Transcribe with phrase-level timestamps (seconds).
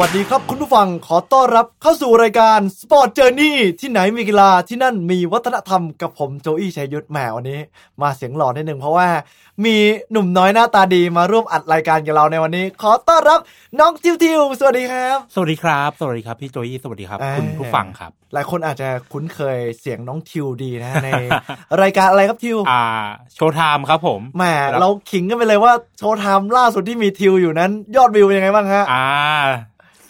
[0.00, 7.60] วัสดีครับคุณผู้ฟังขอต้อนรับเข้าสู่รายการ Sport Journey ที่ไหนมีกีฬาที่นั่นมีวัฒนธรรมกับผมโจอี้ชัยยุทธแหมวันนี้
[8.02, 9.08] มาเสียงหล่อนิดหนึ่งเพราะว่า
[9.64, 9.76] มี
[10.12, 13.40] หนุ่มน้อยหน้าตาดีมาร่วมอัดรายการกับเราในวันนี้ ขอต้อนรับ
[13.80, 21.08] น้องทิวทิวสวัสดีครับ สวัสดีครับ สวัสดีครับพี่โจอี้สวัสดีครับอ่าคุณผู้ฟังครับ หลายคนอาจจะคุ้นเคยเสียงน้องทิวดีนะใน
[21.82, 22.82] รายการอะไรครับทิวอ่า
[23.34, 29.06] Showtime ครับผมแหมครับเราขิงกันไปเลยว่า Showtime ล่าสุดที่มีทิวอยู่นั้น ยอดวิวเป็นยังไงบ้างฮะอ่า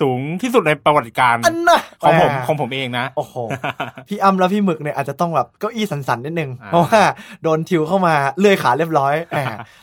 [0.01, 3.34] สูงที่สุดในประวัติการณ์อะน่ะของผมแหของผมเองนะ โอ้โห
[4.09, 7.01] พี่อ้ำและพี่หมึกเนี่ยอาจจะต้องแบบเก้าอี้สั่นๆนิดนึงอ่าเพราะว่า
[7.43, 9.41] โดนทิวเข้ามาเลื่อยขาเรียบร้อยแหม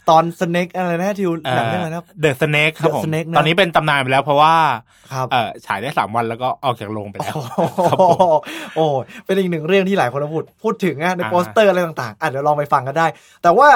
[0.10, 4.54] ตอน Snake อะไรนะทิวหนังเรื่องอะไรนะครับ The Snake ครับ The ผม Snake นะตอนนี้เป็นตำนานไปแล้วเพราะว่า
[5.14, 8.42] ครับเออฉายได้สามวันแล้วก็ออกจากโรงไปแล้วโอ้ครับโหผม
[8.76, 13.08] โอ้โหเป็นอีกหนึ่งเรื่องที่หลายคนพูดพูดถึงอะในอ่าโปสเตอร์อะไรต่างๆอะเดี๋ยวลองไปฟังกันได้
[13.44, 13.70] แต่ว่า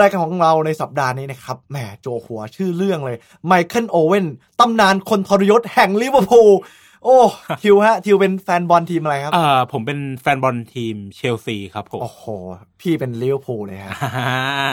[0.00, 4.26] รายการของเราในสัปดาห์นี้นะครับแหมจั่วหัวชื่อเรื่องเลยไมเคิลโอเว่น
[4.60, 6.50] ตำนานคนทรยศแห่งลิเวอร์พูล
[7.04, 7.16] โอ้
[7.62, 12.24] ทิวฮะทิวเป็นแฟนบอลทีมอะไรครับเออผมเป็นแฟนบอลทีมเชลซีครับผมโอ้โห
[12.80, 13.92] พี่เป็นลิเวอร์พูลเลยฮะ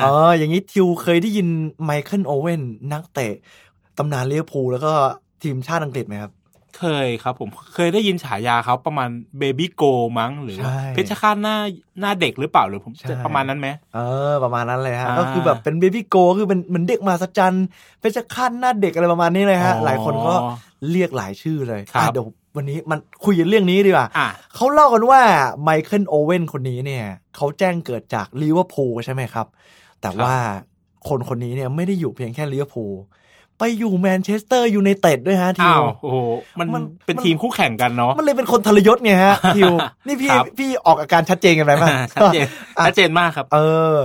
[0.04, 1.48] เอออย่างนี้ทิวเคยได้ยิน
[1.84, 2.62] ไมเคิลโอเว่น
[2.94, 3.34] นักเตะ
[3.98, 4.94] ตำนานลิเวอร์พูลแล้วก็
[5.44, 6.32] ทีมชาติอังกฤษไหมครับ
[6.78, 9.10] เคยครับผมเคยได้ยินฉายาเขาประมาณ
[9.40, 9.84] Baby Goal
[10.20, 11.56] มั้งหรือใช่เพชฌฆาตหน้า
[12.00, 14.00] หน้าเด็กหรือเปล่าหรือผมใช่จะประมาณนั้นไหมเอ
[14.32, 17.66] อประมาณนั้นเลยฮะอ่าก็คือแบบเป็น Baby Goal คือเป็นเหมือนเด็กมหัศจรรย์
[18.02, 20.34] เป็นเพชฌฆาตหน้าเด็กอะไรประมาณนี้เลยฮะอ๋อหลายคนก็
[20.92, 22.26] เรียกหลายชื่อเลยครับอะเดี๋ยว
[22.58, 25.22] วันนี้มันคุยกันเรื่องนี้ดีกว่าอะเขาเล่ากันว่า
[25.64, 29.48] ไมเคิลโอเว่นคนนี้เนี่ยเขาแจ้งเกิดจากลิเวอร์พูลใช่ไหมครับ
[30.02, 30.34] แต่ว่า
[31.08, 32.94] คนคนนี้เนี่ยไม่ได้อยู่เพียงแค่ลิเวอร์พูล
[33.60, 36.18] ไปอยู่แมนเชสเตอร์ยูไนเต็ดด้วยฮะทิวอ้าวโอ้โห
[36.60, 39.74] มันมันเป็นมันทีมคู่แข่งกันเนาะมันเลยเป็นคนทรยศไงฮะทิว
[40.08, 43.60] นี่พี่ครับพี่ออกอาการชัดเจนกันไปมั้ยชัดเจนอะชัดเจนมากครับ เอ
[43.94, 43.96] อ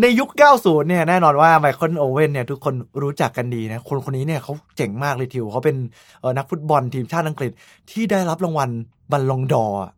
[0.00, 5.76] ในยุค 90 เนี่ยแน่นอนว่าไมเคิลโอเว่นเนี่ยทุกคนรู้จักกันดีนะ คนคนนี้เนี่ยเขาเจ๋งมากเลยทิวเขาเป็น
[6.20, 7.52] เออนักฟุตบอลทีมชาติอังกฤษ
[7.90, 8.70] ที่ได้รับรางวัล
[9.12, 9.92] บัลลงดอร์อะ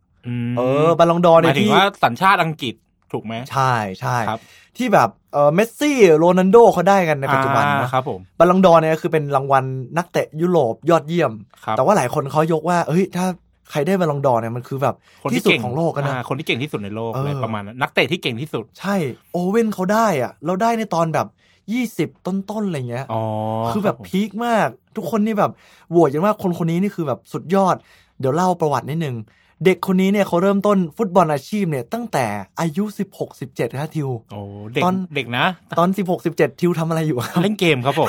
[0.51, 2.75] มเออบัลลงดอร์เนี่ยหมายถึงที่ว่าสัญชาติอังกฤษ
[3.13, 4.41] ถูกไหมใช่ใช่ครับ
[4.77, 9.65] ที่แบบเออเมสซี่โรนัลโดเขาได้กันในปัจจุบันอ่านะครับผมบัลลงดอร์เนี่ยคือเป็นรางวัล
[9.97, 11.33] นักเตะยุโรปยอดเยี่ยม
[11.65, 13.27] ครับแต่ว่าหลายคนเขายกว่าเอ้ยถ้า
[13.71, 18.95] ใครได้บัลลงดอร์เนี่ยมันคือแบบคนที่ที่สุดของโลกกันนะคนที่เก่งที่สุดในโลกเอออะไรประมาณนั้นนักเตะที่เก่งที่สุด ใช่
[19.33, 21.27] โอเว่นเขาได้อะเราได้ในตอนแบบ
[21.73, 23.23] ยี่สิบต้นๆอะไรเงี้ยอ๋อ
[23.71, 25.53] คือแบบรับผม peak มาก ทุกคนนี่แบบ
[25.91, 27.77] โหวตกันว่าคนคนนี้นี่คือแบบสุดยอด
[28.21, 29.17] เดี๋ยวเล่าประวัตินิดนึง
[29.65, 32.25] เด็กคนนี้เนี่ยเขาเริ่มต้นฟุตบอลอาชีพเนี่ยตั้งแต่
[32.61, 32.85] อายุ
[33.15, 34.41] 16 17ครับทิวโอ้
[34.73, 35.47] เด็กตอนเด็กนะ
[35.79, 38.09] ตอน 16 17 ทิวทำอะไรอยู่ครับเล่นเกมครับผม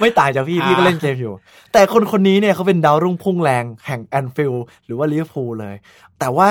[0.00, 1.34] ไม่ต่างจากพี่ พี่ก็เล่นเกมอยู่
[1.72, 5.74] แต่คนคนนี้เนี่ยเขาเป็นดาวรุ่งพุ่งแรงแห่งแอนฟิลด์หรือว่าลิเวอร์พูลเลย
[6.18, 6.48] แต่ว่า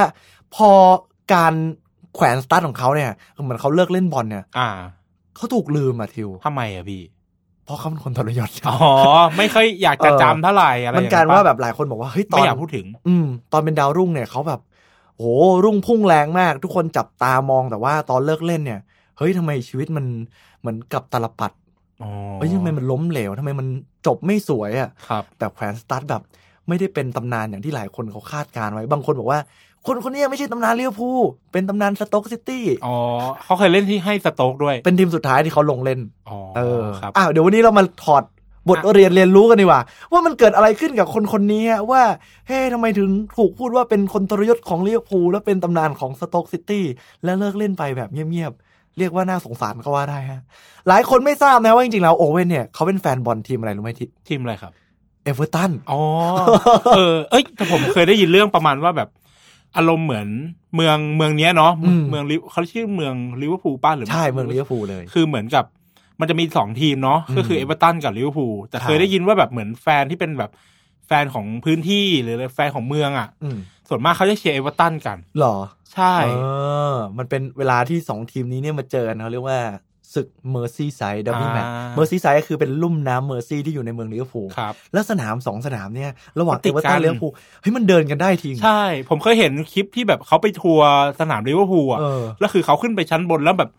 [0.55, 0.69] พอ
[1.33, 1.53] การ
[2.15, 3.11] แขวนสตั๊ดของเขาเนี่ย
[3.43, 4.69] เหมือนเขาเลิกเล่นบอลเนี่ย อ่า
[5.35, 7.01] เขาถูกลืมอะทิวทำไมอะพี่
[7.65, 8.77] เพราะเขาเป็นคนทรยศอ๋อ
[9.37, 14.61] ไม่ค่อยอยากจะเออจำเท่าไหร่อะไรมันอย่างงั้นปะว่าแบบหลายคนบอกว่าเฮ้ยตอไม่นอยากพูดถึง อืม ตอนเป็นดาวรุ่งเนี่ยเขาแบบ
[15.15, 15.25] โห
[15.65, 18.79] รุ่งพุ่งแรงมาก ทุกคนจับตามองแต่ว่าตอนเลิกเล่นเนี่ย
[19.17, 20.05] เฮ้ยทำไมชีวิตมัน
[20.59, 21.51] เหมือนกับตาลปัตร
[22.03, 23.67] อ๋อเฮ้ยทำไมมันล้มเหลวทำไมมัน
[24.07, 26.21] จบไม่สวยอะ่ะครับแบบแขวนสตั๊ดแบบ
[26.67, 29.39] ไม่ได้เป็นตำนานอย่างที่หลายคนเขาคาดการณ์ไว้ บางคนบอกว่า
[29.87, 31.19] คนคนนี้ไม่ใช่ตำนานลิเวอร์พูล
[31.51, 32.95] เป็นตำนานสโต๊กซิตี้อ๋อ
[33.43, 35.99] เขาเคยเล่นที่ให้สโต๊กด้วย เป็นทีมสุดท้ายที่เขาลงเล่น
[36.29, 38.23] อ๋อเออครับอ้าวเดี๋ยววันนี้เรามาถอด
[38.69, 42.03] บทเรียนเรียนรู้กันดีกว่า ว่ามันเกิดอะไรขึ้นกับคนคนนี้ฮะว่า
[42.47, 46.85] เฮ้ยทำไมถึงถูกพูดว่าเป็นคนทรยศของลิเวอร์พูลและเป็นตำนานของสโต๊กซิตี้
[47.23, 50.41] และเลิกเล่นไปแบบเงียบๆเรียกว่าน่าสงสารก็ว่าได้ฮะ
[50.87, 54.71] หลายคนไม่ทราบนะว่าจริงๆแล้วโอเว่นเนี่ยเขาเป็นแฟนบอลทีมอะไรรู้ไหมที่ทีมอะไรครับ
[55.23, 55.99] เอเวอร์ตัน อ๋อ
[56.95, 59.09] เออ เอ้ยแต่ผมเคยได้ยินเรื่องประมาณว่าแบบ
[59.77, 60.27] อารมณ์เหมือน
[60.75, 65.65] เมืองเมืองเนี้ยเนาะอืมเมืองลิเขาชื่อเมืองลิเวอร์พูลปะหรือใช่เมืองลิเวอร์พูลเลย คือเหมือนกับ
[66.19, 70.51] มันจะมีสองทีมเนาะอืมก็คือเอเวอร์ตันกับลิเวอร์พูลแต่ใช่เคยได้ยินว่าแบบเหมือนแฟนที่เป็นแบบ
[71.07, 73.57] แฟนของพื้นที่หรือแฟนของเมืองอะอืม
[73.89, 75.57] ส่วนมากเขาจะเชียร์เอเวอร์ตันกันหรอ
[75.93, 76.27] ใช่เอ
[76.93, 79.59] อมันเป็นเวลาที่สองทีมนี้เนี่ยมาเจอกันเขาเรียกว่า
[80.15, 87.31] ศึกเมอร์ซี่ไซด์ derby match เมอร์ซี่ไซด์ก็คือเป็นลุ่มน้ำเมอร์ซี่ที่อยู่ในเมืองลิเวอร์พูลครับแล้วสนามสองสนามเนี่ย ระหว่างติเอดเวอร์กัตันนลิเวอร์พูล
[87.61, 90.89] เฮ้ยมันเดินกันได้ทีงใช่ ผมเคยเห็นคลิปที่แบบเขาไปทัวร์
[91.19, 93.69] สนามลิเวอร์พูลอะเออแล้วคือเขาขึ้นไปชั้นบนแล้วแบบ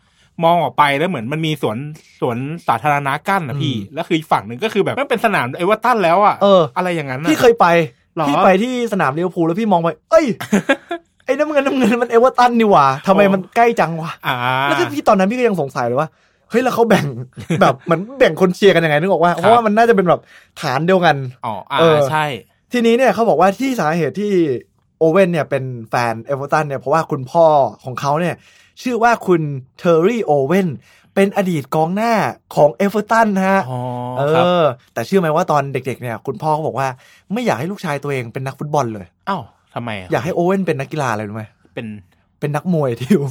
[0.45, 1.77] มองออกไปแล้วเหมือนมันมีสวน
[2.21, 2.37] สวน
[2.69, 7.67] สาธารณะกั้นนะพี่อืมแล้วคืออีกฝั่งหนึ่งก็คือแบบมันเป็นสนามเอเวอร์ตันแล้วอะเอออะไรอย่างนั้นน่ะพี่เคยไป
[8.17, 10.27] หรอพี่ไปที่สนามลิเวอร์พูลแล้วพี่มองไป เอ้ย
[11.25, 16.09] ไอ้น้ำเงินน้ำเงินมันเอเวอร์ตันนี่หว่าทำไมมันใกล้จังวะอ่าแล้วก็พี่ตอนนั้นพี่ก็ยังสงสัยเลยว่า
[16.51, 17.07] เฮ้ยแล้วเขาแบ่ง
[17.61, 20.21] แบบเหมือนแบ่งคนเชียร์กันยังไงนึกออกว่าครับเพราะว่ามันน่าจะเป็นแบบ
[20.61, 21.17] ฐานเดียวกัน
[21.47, 22.25] อ๋ออ่าเออใช่
[22.73, 24.33] ทีนี้เนี่ยเขาบอกว่าที่สาเหตุที่
[24.99, 27.47] โอเว่นเนี่ยเป็นแฟนเอเวอร์ตันเนี่ยเพราะว่าคุณพ่อ
[27.85, 28.35] ของเขาเนี่ย
[28.83, 29.41] ชื่อว่าคุณ
[29.79, 30.69] เทอร์รี่โอเว่น
[31.15, 32.13] เป็นอดีตกองหน้า
[32.55, 33.81] ของเอเวอร์ตันฮะอ๋อ
[34.19, 36.89] เอครับอแต่เชื่อไหมว่าตอนเด็ก ๆ เนี่ย คุณพ่อเขาบอกว่า
[37.33, 39.43] ไม่อยากให้ลูกชายตัวเองเป็นนักฟุตบอลเลยอ้าว
[39.75, 41.45] ทำไมะอยากให้โอเว่นเป็นนักกีฬาอะไรรู้ไหม
[41.75, 41.87] เป็น
[42.41, 43.23] เป็นนักมวยทิว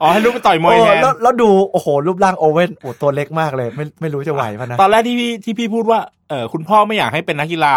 [0.00, 7.74] อ๋อให้ลูกไปต่อยมวยโอ้แทนแล้วแล้วดูโอ้โหรูปร่างโอเว่นโอ้ตัวเล็กมากเลย ไม่ไม่รู้จะไหวปะนะตอนแรกที่พี่ที่พี่พูดว่าเออคุณพ่อไม่อยากให้เป็นนักกีฬา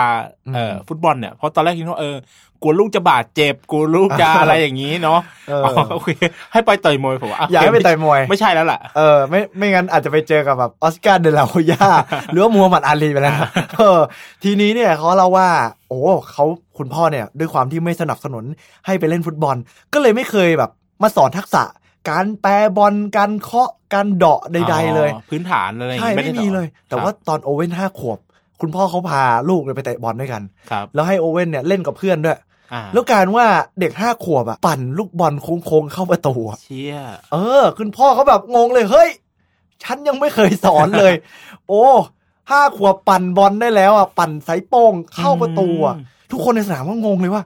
[0.55, 2.15] เอออืมฟุตบอลเนี่ยเพราะตอนแรกคิดว่าเออ
[2.63, 5.19] กลัวลูกจะบาดเจ็บกลัวลูกจะอะไรอย่างนี้เนาะ
[5.49, 6.09] เอออ๋อโอเค
[6.53, 11.85] ให้ไปต่อยมวยผมว่าะอยากให้ไปต่อยมวยไม่ใช่แล้วล่ะเออไม่ไม่งั้นอาจจะไปเจอกับแบบออสการ์เดลาโฮยา
[12.31, 13.99] หรือว่ามูฮัมหมัดอาลีไปแล้วนะเออ
[14.43, 15.49] ทีนี้เนี่ยเขาเล่าว่า
[15.89, 15.99] โอ้
[16.31, 16.45] เขา
[16.77, 18.43] คุณพ่อเนี่ย ด้วยความที่ไม่สนับสนุน
[18.85, 19.55] ให้ไปเล่นฟุตบอล
[19.93, 20.71] ก็เลยไม่เคยแบบ
[21.01, 21.63] มาสอนทักษะ
[22.09, 28.19] การแปรบอลการเคาะการเดาะใด ๆ เลยอ๋อพื้นฐานอะไรอย่างใช่งี้ไม่ด้สอนมีเลย แต่ว่าครับตอนโอเว่นห้าขวบ
[28.61, 32.43] คุณพ่อเขาพาลูกเลยไปเตะบอลด้วยกันครับแล้วให้โอเว่นเนี่ยเล่นกับเพื่อนด้วยอ่า
[32.93, 33.45] แล้วการว่า
[33.79, 36.97] เด็กห้าขวบอะปั่นลูกบอลโค้งๆเข้าประตูอะเชี่ย
[37.33, 39.09] เออ คุณพ่อเขาแบบงงเลยเฮ้ย
[39.83, 41.13] ฉันยังไม่เคยสอนเลย
[41.67, 41.83] โอ้
[42.51, 45.95] ห้าขวบปั่นบอลได้แล้วอะปั่นสายโป้งเข้าประตูอะ
[46.31, 47.43] ทุกคนในสนามก็งงเลยว่า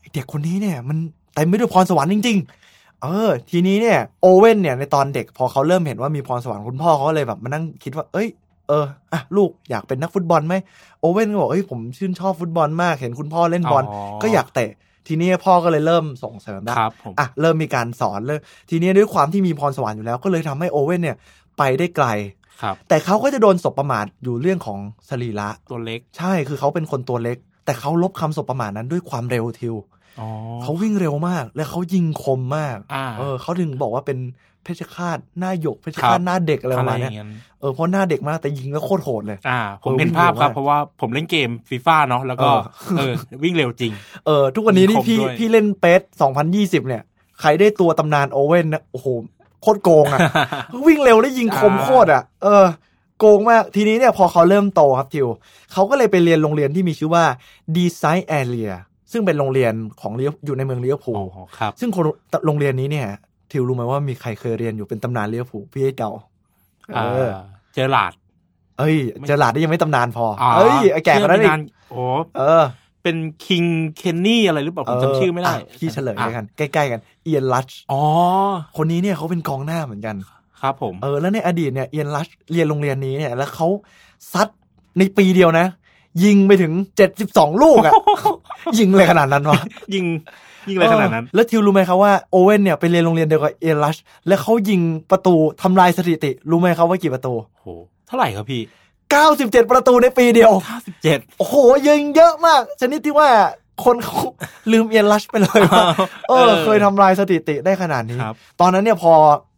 [0.00, 0.98] ไอ้เด็กคนนี้เนี่ย มัน
[1.34, 2.38] เต็มไปด้วยพรสวรรค์จริง
[2.70, 8.28] ๆ เออ ทีนี้เนี่ย โอเว่นเนี่ยในตอนเด็กพอเขาเริ่มเห็นว่ามีพรสวรรค์คุณพ่อเขาก็เลยแบบมานั่งคิดว่า เอ้ย
[8.68, 10.54] เอออะลูกอยากเป็นนักฟุตบอลไหม
[11.00, 13.84] โอเว่นก็บอกเอ้ยผมชื่นชอบฟุตบอลมากเห็นคุณพ่อเล่นบอล
[14.22, 14.70] ก็อยากเตะ
[15.06, 21.16] ทีนี้พ่อก็เลยเริ่มส่งเสริมแล้วครับผมอะเริ่มมีการสอนเลยทีนี้ด้วยความที่มีพรสวรรค์อยู่แล้ว ก็เลยทำให้โอเว่นเนี่ย
[21.58, 22.06] ไปได้ไกล
[22.62, 24.78] ครับ แต่เขาก็จะโดนสบประมาทอยู่เรื่องของ
[25.08, 29.74] สรีระตัวเล็ก ใช่คือเขาเป็นคนตัวเล็ก แต่เขาลบคำสบประมาทนั้นด้วยความเร็วทิว
[30.20, 30.28] อ๋อ
[30.62, 34.18] เขาวิ่งเร็วมาก และเขายิงคมมากอ่าเออเขาถึงบอกว่าเป็น
[34.64, 42.48] เพชฌฆาตหน้าหยกเพชฌครัฆาตบหน้าเด็กอะไรประมาณอเนี้ยย่างนั้นเออเพราะหน้าเด็กมากแต่ยิงแล้วโคตรโหดเลย อ่า ผมเออเห็นวิ่งภาพครับเร็วมากเพราะว่าผมเล่นเกมฟีฟ่าเนาะแล้วก็
[42.98, 43.92] เออเออวิ่งเร็วจริง
[44.26, 46.00] เออ ทุกวันนี้นี่ยิงคมพี่ด้วยพี่เล่นเปส
[46.44, 47.02] 2020เนี่ย
[47.40, 49.06] ใครได้ตัวตำนานโอเว่นนะโอ้โห
[49.62, 50.20] โคตรโกงอะ
[50.86, 52.64] วิ่งเร็วแล้วยิงคมโคตรอะ เออ
[53.18, 55.28] โกงมาก ทีนี้เนี่ยพอเขาเริ่มโตครับทิว
[55.72, 57.24] เขาก็เลยไปเรียนโรงเรียนที่มีชื่อว่า
[57.76, 58.72] Design Area
[59.12, 62.04] ซึ่งเป็นโรงเรียนของเลียวอยู่ในเมืองเลียวภูลอ๋อครับซึ่งคน
[62.46, 63.08] โรงเรียนนี้เนี่ย
[63.50, 66.10] ทิวรู้ไหมว่ามีใครเคยเรียนอยู่เป็นตำนานเลียวภูลพี่ให้เดา
[66.96, 67.30] อ่าเออ
[67.74, 68.12] เจอหลาด
[68.78, 68.96] เอ้ย
[69.26, 71.60] เจอหลาดนี่ยังไม่ตำนานพออ๋อเอ้ยไอ้แก่กว่านั้นอีชื่ก
[71.90, 72.02] โอ้
[72.36, 72.62] เออ
[73.02, 73.16] เป็น
[73.46, 73.64] คิง
[73.96, 78.02] เคนนี่อะไรหรือเปล่าผมจำชื่อไม่ได้ะพี่เฉลยแล้วกัน ใกล้ๆกันเอียนลัชอ๋อ
[78.76, 80.16] คนนี้เนี่ยเขาเป็นกองหน้าเหมือนกัน
[80.60, 83.68] ครับผมเออแล้วในอดีตเนี่ยเอียนลัชเรียนโรงเรียนนี้เนี่ย แล้วเขา
[84.32, 84.48] ซัด
[84.98, 85.66] ในปีเดียวนะ
[86.24, 87.92] ยิงไปถึงเจ็ดสิบสองลูกอะ
[88.78, 89.60] ยิงเลยขนาดนั้นวะ
[89.94, 90.04] ยิง
[90.68, 93.96] ยิงอะไรขนาดนั้นเออแล้วทิวรู้ไหมครับว่าโอเว่นเนี่ยไปเรียนโรงเรียนเดียวกับเอียนลัช
[94.26, 97.66] แล้วเขายิงประตูทำลายสถิติ รู้ไหมครับว่ากี่ประตูโห
[98.06, 98.62] เท่าไหร่ครับพี่
[99.16, 101.56] 97 ประตูในปีเดียวห้าสิบเจ็ดโอ้โห
[101.88, 103.30] ยิงเยอะมาก ชนิดที่ว่า
[103.84, 104.18] คนเขา
[104.72, 105.84] ลืมเอียนลัชไปเลยว่า
[106.28, 109.12] เออ เคยทำลายสถิติได้ขนาดนี้ครับตอนนั้นเนี่ยพอ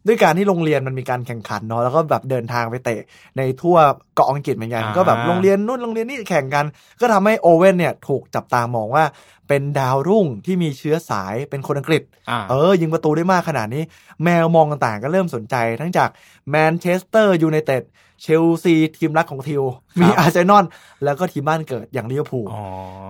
[0.07, 3.01] ด้วยการที่โรงเรียนมันมีการแข่งขันเนาะแล้วก็แบบเดินทางไปเตะ
[3.37, 3.77] ในทั่ว
[4.15, 6.65] เกาะอังกฤษเหมือนกันอ่าก็แบบโรงเรียนนู่นโรงเรียนนี่แข่งกัน
[7.01, 9.03] ก็ทำให้โอเว่นเนี่ยถูกจับตามองว่า
[9.47, 13.83] เป็นดาวรุ่งที่มีเชื้อสายเป็นคนอังกฤษอ่าเออ ยิงประตูได้มากขนาดนี้
[14.23, 16.09] แมวมองต่างๆ ก็เริ่มสนใจ ทั้งจาก
[16.49, 17.83] แมนเชสเตอร์ยูไนเต็ด
[18.21, 19.63] เชลซีทีมรักของทิว
[20.01, 20.65] มีอาร์เซนอล
[21.03, 22.63] แล้วก็ทีมบ้านเกิดอย่างลิเวอร์พูลอ๋อ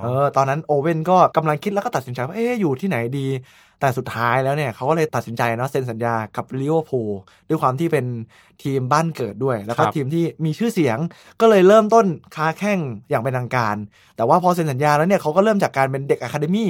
[0.04, 3.28] เออ ตอนนั้นโอเว่นก็กำลังคิดแล้วก็ตัดสินใจว่าเอ๊ะอยู่ที่ไหนดี
[3.82, 7.12] แต่สุดท้ายแล้วเนี่ยเขาก็เลยตัดสินใจเนาะเซ็นสัญญากับลิเวอร์พูล
[7.50, 8.06] ด้วยความที่เป็น
[8.64, 10.98] ทีมบ้านเกิดด้วย แล้วก็ทีมที่มีชื่อเสียง
[11.42, 13.76] ก็เลยเริ่มต้นค้าแข่งอย่างเป็นทางการ
[14.16, 16.70] แต่ว่าพอเซ็นสัญญาแล้วเนี่ยเขาก็เริ่มจากการเป็นเด็ก academy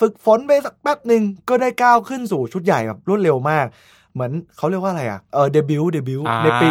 [0.00, 3.66] ฝึกฝนไปสักแป๊บหนึ่งก็ได้ก้าวขึ้นสู่ชุดใหญ่แบบรวดเร็วมาก
[4.14, 6.70] เหมือนเขาเรียกว่าอะไรอะ เออ debut debut อ่าในปี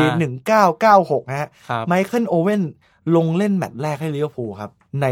[0.63, 2.61] 1996 นะฮะครับไมเคิลโอเว่น
[3.15, 4.71] ลงเล่นแมตช์แรกให้ลิเวอร์พูลครับ
[5.01, 5.05] ใน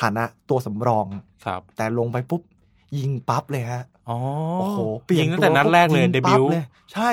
[0.00, 1.06] ฐานะตัวสำรอง
[1.46, 2.42] ครับแต่ลงไปปุ๊บ
[2.98, 4.18] ยิงปั๊บเลยฮะ อ๋อ
[4.58, 7.10] โอ้โหเปลี่ยนยิงตั้งแต่นัดแรกเลยปุ๊บเดงบิปั๊บเลยใช่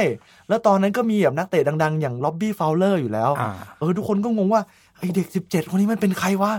[0.47, 4.61] แล้วตอนนั้นก็มีแบบนักเตะดัง ๆ อย่างร็อบบี้ฟาวเลอร์อยู่แล้วอ่าเออ ทุกคนก็งงว่า
[4.97, 6.53] ไอเด็ก17คนนี้มันเป็นใครวะ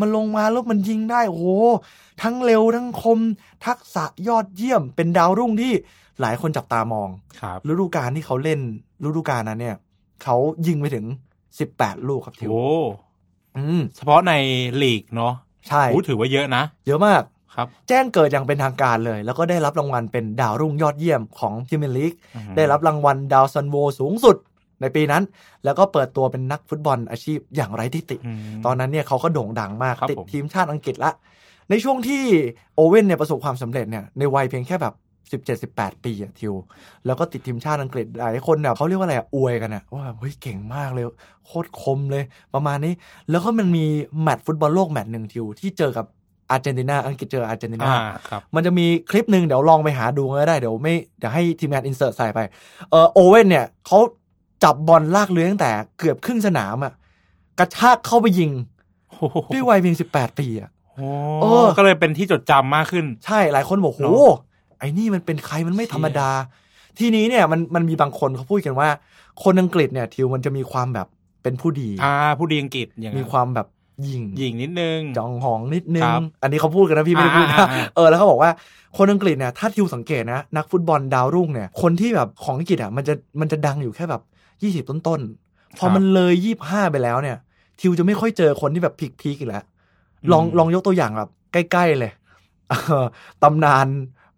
[0.00, 1.46] มันลงมาแล้วมันยิงได้ โอ้โห
[2.22, 3.18] ทั้งเร็วทั้งคม
[3.66, 5.72] ทักษะยอดเยี่ยม เป็นดาวรุ่งที่
[6.20, 7.08] หลายคนจับตามอง
[7.40, 8.60] ครับฤดูกาลที่เขาเล่น
[9.04, 9.76] ฤดูกาลนั้นเนี่ย
[10.22, 11.06] เขายิงไปถึง
[11.56, 12.64] 18ลูกครับทิวโอ้
[13.56, 14.32] อืมเฉพาะใน
[14.82, 15.32] ลีกเนาะ
[15.68, 17.22] ใช่โอ้ถือว่าเยอะนะ เยอะมาก
[17.54, 24.36] ครับแจ้งเกิดอย่างเป็นทางการเลย แล้วก็ได้รับรางวัลเป็นดาวรุ่งยอดเยี่ยมของพรีเมียร์ลีกอืมได้รับรางวัลดาวซัลโวสูงสุด
[24.80, 25.22] ในปีนั้น
[25.64, 31.12] แล้วก็เปิดตัวเป็นนักฟุตบอลอาชีพอย่างไร้ที่ติอืมตอนนั้นเนี่ยเขาก็โด่งดังมากครับผมติดทีมชาติอังกฤษละ
[31.70, 32.22] ในช่วงที่
[32.74, 34.94] โอเว่นเนี่ยประสบความสำเร็จเนี่ยในวัยเพียงแค่แบบ
[35.32, 36.54] สิบเจ็ดสิบแปดปีอะทิว
[37.06, 41.04] แล้วก็ติดทีมชาติอังกฤษหลายคนแบบเขาเรียกว่าอะไรอะอวยกันอะว่าเฮ้ยเก่งมากเลย
[41.46, 42.94] โคตรคมเลยประมาณนี้
[43.30, 43.84] แล้วก็มันมี
[44.22, 46.06] แมตช์ฟุตบอลโลกแมตช์หนึ่งทิว ที่เจอกับ
[46.50, 52.40] อาร์เจนตินาอังกฤษเจออาร์เจนตินาอ่าครับมันจะมีคลิปหนึ่งเดี๋ยวลองไปหาดูก็ได้เดี๋ยวไม่เดี๋ยวให้ทีมงาน insert ใส่ไป
[52.90, 53.98] เออโอเว่นเนี่ยเขา
[54.64, 56.92] จับบอลลากเลื้อยตั้งแต่เกือบครึ่งสนามอะ
[57.58, 58.50] กระชากเข้าไปยิง
[59.08, 61.08] โอ้โหด้วยวัยเพียงสิบแปดปีอะโอ้
[61.40, 64.36] เออก็เลยเป็นที่จดจำมากขึ้น ใช่หลายคนบอกเนโอ้อะ
[64.78, 66.30] ไอ้นี่มันเป็นใครมันไม่ธรรมดา
[66.98, 68.88] ทีนี้เนี่ยมันมันมีบางคนเขาพูดกันว่า
[69.44, 71.06] คนอังกฤษเนี่ยทิวมันจะมีความแบบ
[71.42, 73.66] เป็นผู้ดี อ่าผู้ดีอังกฤษอย่างมีนั้นความแบบ
[74.06, 78.50] ยิงหญิงนิดนึงจองหองนิดนึคงรับอันนี้เขาพูดกันนะพี่ไม่ได้พูดอ่านะอ่าอ่าเออแล้วเขาบอกว่า
[78.96, 84.22] คนอังกฤษเนี่ยถ้าทิวสังเกตนะ นักฟุตบอลดาวรุ่งเนี่ย คนที่แบบของอังกฤษอะมันจะมันจะดังอยู่แค่แบบ
[84.62, 87.36] ยี่สิบต้นๆพอมันเลยยี่ห้าไปแล้วเนี่ย
[87.80, 89.64] ทิวจะไม่ค่อยเจอคนที่แบบ peak ๆอีกแล้ว
[90.32, 92.12] ลองลองยกตัวอย่างแบบใกล้ ๆ เลย
[92.68, 93.04] เออ
[93.42, 93.86] ตำนาน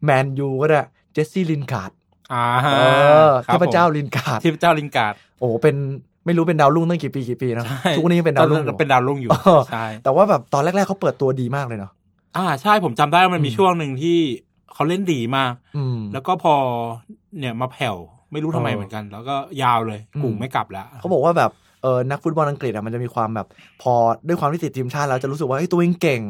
[0.05, 0.81] แมนยูก็ได้
[1.13, 1.91] เจสซี่ลินการ์ด
[2.33, 2.79] อ่าเอ
[3.29, 5.77] อคเทรับผมเทพเจ้าลินการ์ดเทพเจ้าลินการ์ดโอ้โหเป็น
[6.27, 11.93] ไม่รู้เป็นดาวรุ่งตั้งกี่ปีกี่ปีนะใช่ทุกวันนี้ยังเป็นดาวรุ่งอยู่เป็นดาวรุ่งอยู่เออใช่แต่ว่าแบบตอนแรกๆเขาเปิดตัวดีมากเลยเนาะ
[12.37, 14.19] อ่าใช่ผมจำได้ว่ามันมีอืมช่วงหนึ่งที่
[14.75, 16.55] เขาเล่นดีมากอืมแล้วก็พอ
[17.39, 17.97] เนี่ยมาแผ่ว
[18.33, 21.51] ไม่รู้ทำไมเออเหมือนกัน แล้วก็ยาวเลยอืมกลุ่มไม่กลับแล้วเขาบอกว่าแบบ
[21.83, 23.47] เออนักฟุตบอลอังกฤษอะมันจะมีความแบบ
[23.83, 23.95] พอ
[24.29, 26.23] ด้วยความที่ติดทีมชาติแล้วจะรู้สึกว่าเฮ้ยตัวเองเก่ง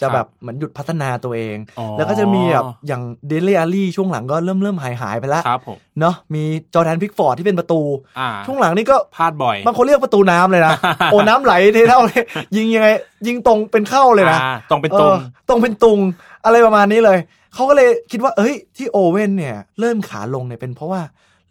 [0.00, 6.42] จะแบบเหมือนหยุดพัฒนาตัวเองอ๋อแล้วก็จะมีแบบอย่างเดล y อารี่ช่วงหลังก็เริ่มเริ่มหายหายไปแล้วครับผมเนาะมี
[6.74, 7.80] จอร์แดนพิกฟอร์ดที่เป็นประตู
[8.18, 10.72] อ่าช่วงหลังนี่ก็พลาดบ่อยบางคนเรียกประตูน้ำเลยนะ
[11.12, 12.22] โอ้น้ำไหลเทเท่าเลย
[12.56, 12.88] ยิงยังไง
[13.26, 15.16] ยิงตรงเป็นเข้าเลยนะอ่าตรงเป็นตรงออ
[15.48, 15.98] ตรงเป็นตุง
[16.44, 17.18] อะไรประมาณนี้เลย
[17.54, 21.00] เขาก็เลยคิดว่าเอ้ยที่โอเว่นเนี่ย เริ่มขาลงเนี่ยเป็นเพราะว่า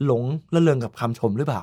[0.06, 1.62] หลงละเลงกับคำชมหรือเปล่า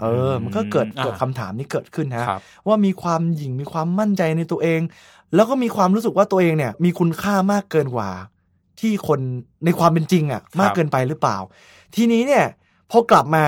[0.00, 4.80] เออ มันก็เกิดอ่าเกิดคำถามนี้เกิดขึ้นนะครับว่ามีความหยิ่งมีความมั่นใจในตัวเอง
[5.34, 8.10] แล้วก็มีความรู้สึกว่าตัวเองเนี่ย มีคุณค่ามากเกินกว่า
[8.80, 9.20] ที่คน
[9.64, 11.38] ในความเป็นจริงอะ่ะ มากเกินไปหรือเปล่า
[11.94, 12.44] ทีนี้เนี่ย
[12.90, 13.44] พอกลับมา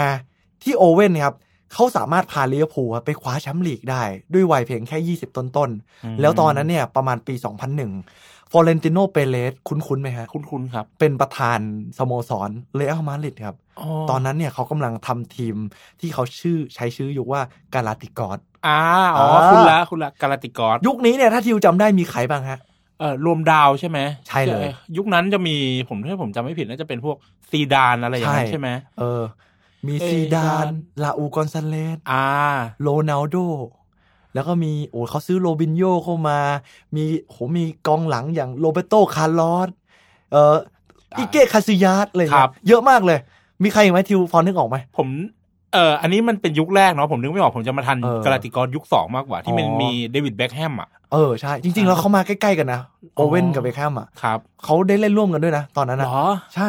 [0.62, 1.36] ที่โอเว่นเนี่ยครับ
[1.72, 4.02] เขาสามารถพาลิเวอร์พูลครับไปคว้าแชมป์ลีกได้
[4.34, 5.70] ด้วยวัยเพียงแค่ 20 ต้น
[6.04, 11.58] อืมๆแล้วตอนนั้นเนี่ยประมาณปี 2001 ฟลอเรนติโนเปเรซคุ้นๆไหมฮะ คุ้นๆครับ เป็นประธาน
[11.98, 13.56] สโมสรเรอัลมาดริดครับ
[14.10, 15.56] ตอนนั้นเนี่ยเขากำลังทำทีม
[16.00, 17.40] ที่เขาชื่อใช้ชื่ออยู่ว่า
[17.74, 18.80] กาลาติกอสอ่า
[19.18, 22.58] อ๋ออ่าคุ้นละคุ้นละกาลาติกอสยุคนี้เนี่ยถ้าทิวจำได้มีใครบ้างฮะ
[23.00, 24.66] เออรวมดาวใช่ไหมใช่เลย
[24.96, 25.56] ยุคนั้นจะมี
[25.88, 27.16] ผมถ้าผมจำไม่ผิดน่าจะเป็นพวก
[27.50, 29.22] ซีดานอะไรอย่างนั้นใช่ใช่ไหไหมเออ
[29.86, 30.66] มีเอซีดานดาน
[31.02, 32.24] ลาอูกอนซาเลสอ่า
[32.82, 33.36] โรนัลโด
[34.34, 36.38] แล้วก็มีโอ้เขาซื้อโรบินโยเข้ามา
[36.96, 39.68] มีโหมีกองหลังอย่างโรแบร์โตคาร์ลอส
[40.32, 40.56] เอ่อ
[41.18, 43.18] อิเกร์กาซิยาสเลยครับเยอะมากเลย
[43.62, 45.08] มีใครอีกไหมทิวพอนึกออกไหมผม
[45.74, 52.80] เอออันนี้มันเป็นยุคแรกเนาะผมนึกไม่ออกผมจะมาทันเออกาลาติกอสยุคสองมากกว่า ที่มันอ๋อมีเดวิดเบ็คแฮมอะเออใช่ จริง ๆ แล้วเขามาใกล้ ๆ กันนะ
[53.14, 56.68] โอเว่นกับเบคแฮมอะครับเขาได้เล่นร่วมกันด้วยนะ ตอนนั้นเหรนะอใช่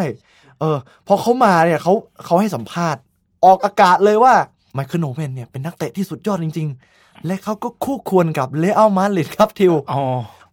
[0.60, 0.77] เออ
[1.08, 1.94] พอเขามาเนี่ยเขา
[2.25, 3.01] เขาให้สัมภาษณ์
[3.46, 4.34] ออกอากาศเลยว่า
[4.74, 10.01] ไมเคิลโอเว่นเนี่ยเป็นนักเตะที่สุดยอดจริง ๆ และเขาก็คู่ควรกับเลอัลมาดริดครับทิวอ๋อ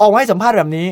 [0.01, 0.87] ออกมาให้สัมภาษณ์แบบนี้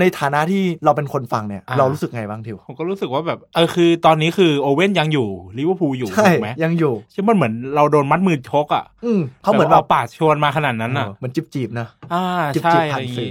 [0.00, 12.22] ในฐานะที่เราเป็นคนฟังเนี่ยอ่าเรารู้สึกไงบ้างทิวผมก็รู้สึกว่าแบบเออคือตอนนี้คือโอเว่นยังอยู่ลิเวอร์พูลอยู่ใช่ถูกไหมยังอยู่ใช่มันเหมือนเราโดนมัดมือชกอะอืมเขาเหมือนแบแบบบเอาปาดชวนมาขนาดนั้นอะเออเหมือนจิบจีบๆนะอ่า
[12.54, 13.30] จีบใช่จีบอะผ่านสื่ออะไรอย่างสื่องี้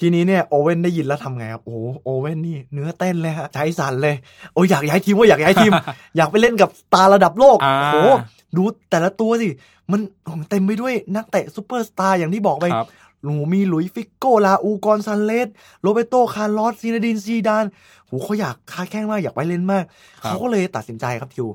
[0.00, 4.14] ทีนี้เนี่ยโอเว่นได้ยินแล้วทำไงครับ โอ้โหโอเว่นนี่เนื้อเต้นเลยฮะใจสั่นเลย
[4.54, 5.72] โอ้ยอยากย้ายทีมว่าอยากย้ายทีม
[6.16, 8.08] อยากไปเล่นกับสตาร์ระดับโลกอ่าโอ้โห
[8.56, 9.48] ดูแต่ละตัวสิ
[9.92, 12.88] มันโอ้โหเต็มไปด้วยนักเตะซูเปอร์สตาร์อย่างที่บอกไปครับ
[13.22, 15.48] โอ้โหมีหลุยส์ฟิโก้ราอูลกอนซาเลส
[15.82, 17.64] โรเบโตคาร์ลอสซีเนดีนซีดาน
[18.06, 19.84] โหเขาอยากค้าแข้งมากอยากไปเล่นมาก
[20.24, 21.48] ครับเขาก็เลยตัดสินใจครับทิว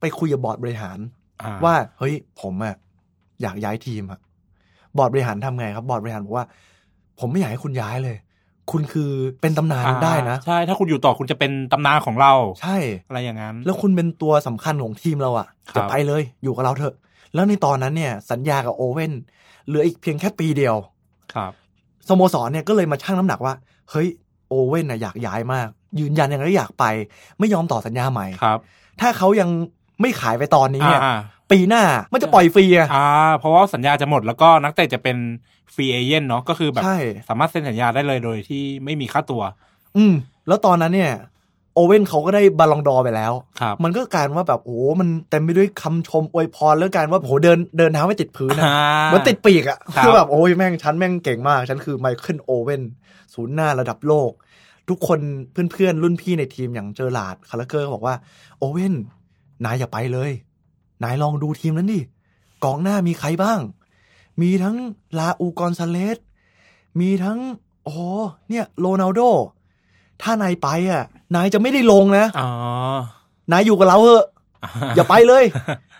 [0.00, 0.98] ไปคุยกับบอร์ดบริหาร
[1.42, 2.74] อ่ว่าเฮ้ยผมอะ
[3.42, 4.20] อยากย้ายทีมอะ
[4.98, 6.46] บอร์ดบริหารทำไงครับ บอร์ดบริหารบอกว่า
[7.22, 8.16] ผมไม่อยากให้คุณย้ายเลย
[8.72, 9.10] คุณคือ
[9.40, 12.76] เป็นตำนานอ่าได้นะ ใช่ ถ้าคุณอยู่ต่อคุณจะเป็นตำนานของเรา ใช่
[13.08, 16.94] อะไรอย่างนั้น แล้วคุณเป็นตัวสำคัญของทีมเราอะครับจะไปเลย อยู่กับเราเถอะ
[17.34, 19.12] แล้วในตอนนั้นเนี่ย สัญญากับโอเว่น
[19.66, 20.76] เหลืออีกเพียงแค่ปีเดียว
[21.34, 21.52] ครับ
[22.08, 23.54] สโมสรเนี่ยก็เลยมาชั่งน้ำหนักว่า
[23.90, 24.08] เฮ้ย
[24.48, 25.68] โอเว่นน่ะอยากย้ายมาก
[26.00, 26.84] ยืนยันยังไงก็อยากไป
[27.38, 28.58] ไม่ยอมต่อสัญญาใหม่ ครับ
[29.00, 29.50] ถ้าเขายัง
[30.00, 31.18] ไม่ขายไปตอนนี้เนี่ยอ่า
[31.50, 31.82] ปีหน้า
[32.12, 33.06] มันจะปล่อยฟรีอะอ่า
[33.38, 35.16] เพราะว่าสัญญาจะหมดแล้วก็นักเตะจะเป็น
[35.74, 39.42] free agent เนาะก็คือแบบใช่สามารถเซ็นสัญญาได้เลยโดยที่ไม่มีค่าตัว
[39.96, 40.14] อืม
[40.48, 41.12] แล้วตอนนั้นเนี่ย
[41.74, 52.82] โอเว่นเขาก็ได้บัลลงดอร์ไปแล้วครับมันก็กลายเป็นว่าแบบโอ้โหมันเต็มไปด้วยคำชมอวยพรแล้วกลายเป็นว่าโอ้โหเดินเดินเท้าไม่ติดพื้นนะอ่าเหมือนติดปีกอะครับคือแบบโอ้ยแม่งฉันแม่งเก่งมาก ฉันคือไมเคิลโอเว่น
[53.34, 54.30] ศูนย์หน้าระดับโลก
[54.88, 55.18] ทุกคน
[55.72, 58.14] เพื่อนๆรุ่นพี่ในทีมอย่างเจอร์ราร์ดคาราเกอร์ก็บอกว่า
[58.58, 58.94] โอเว่น
[59.64, 60.30] นายอย่าไปเลย
[61.04, 62.00] นายลองดูทีมนั้นดิ
[62.64, 63.60] กองหน้ามีใครบ้าง
[64.42, 64.76] มีทั้ง
[65.18, 66.18] ราอูลกอนซาเลส
[67.00, 67.38] มีทั้ง
[67.84, 68.00] โอ้โห
[68.48, 69.20] เนี่ยโรนัลโด
[70.22, 71.02] ถ้านายไปอะ
[71.36, 72.50] นายจะไม่ได้ลงนะอ๋อ
[73.52, 74.26] นายอยู่กับเราเถอะ
[74.96, 75.44] อย่าไปเลย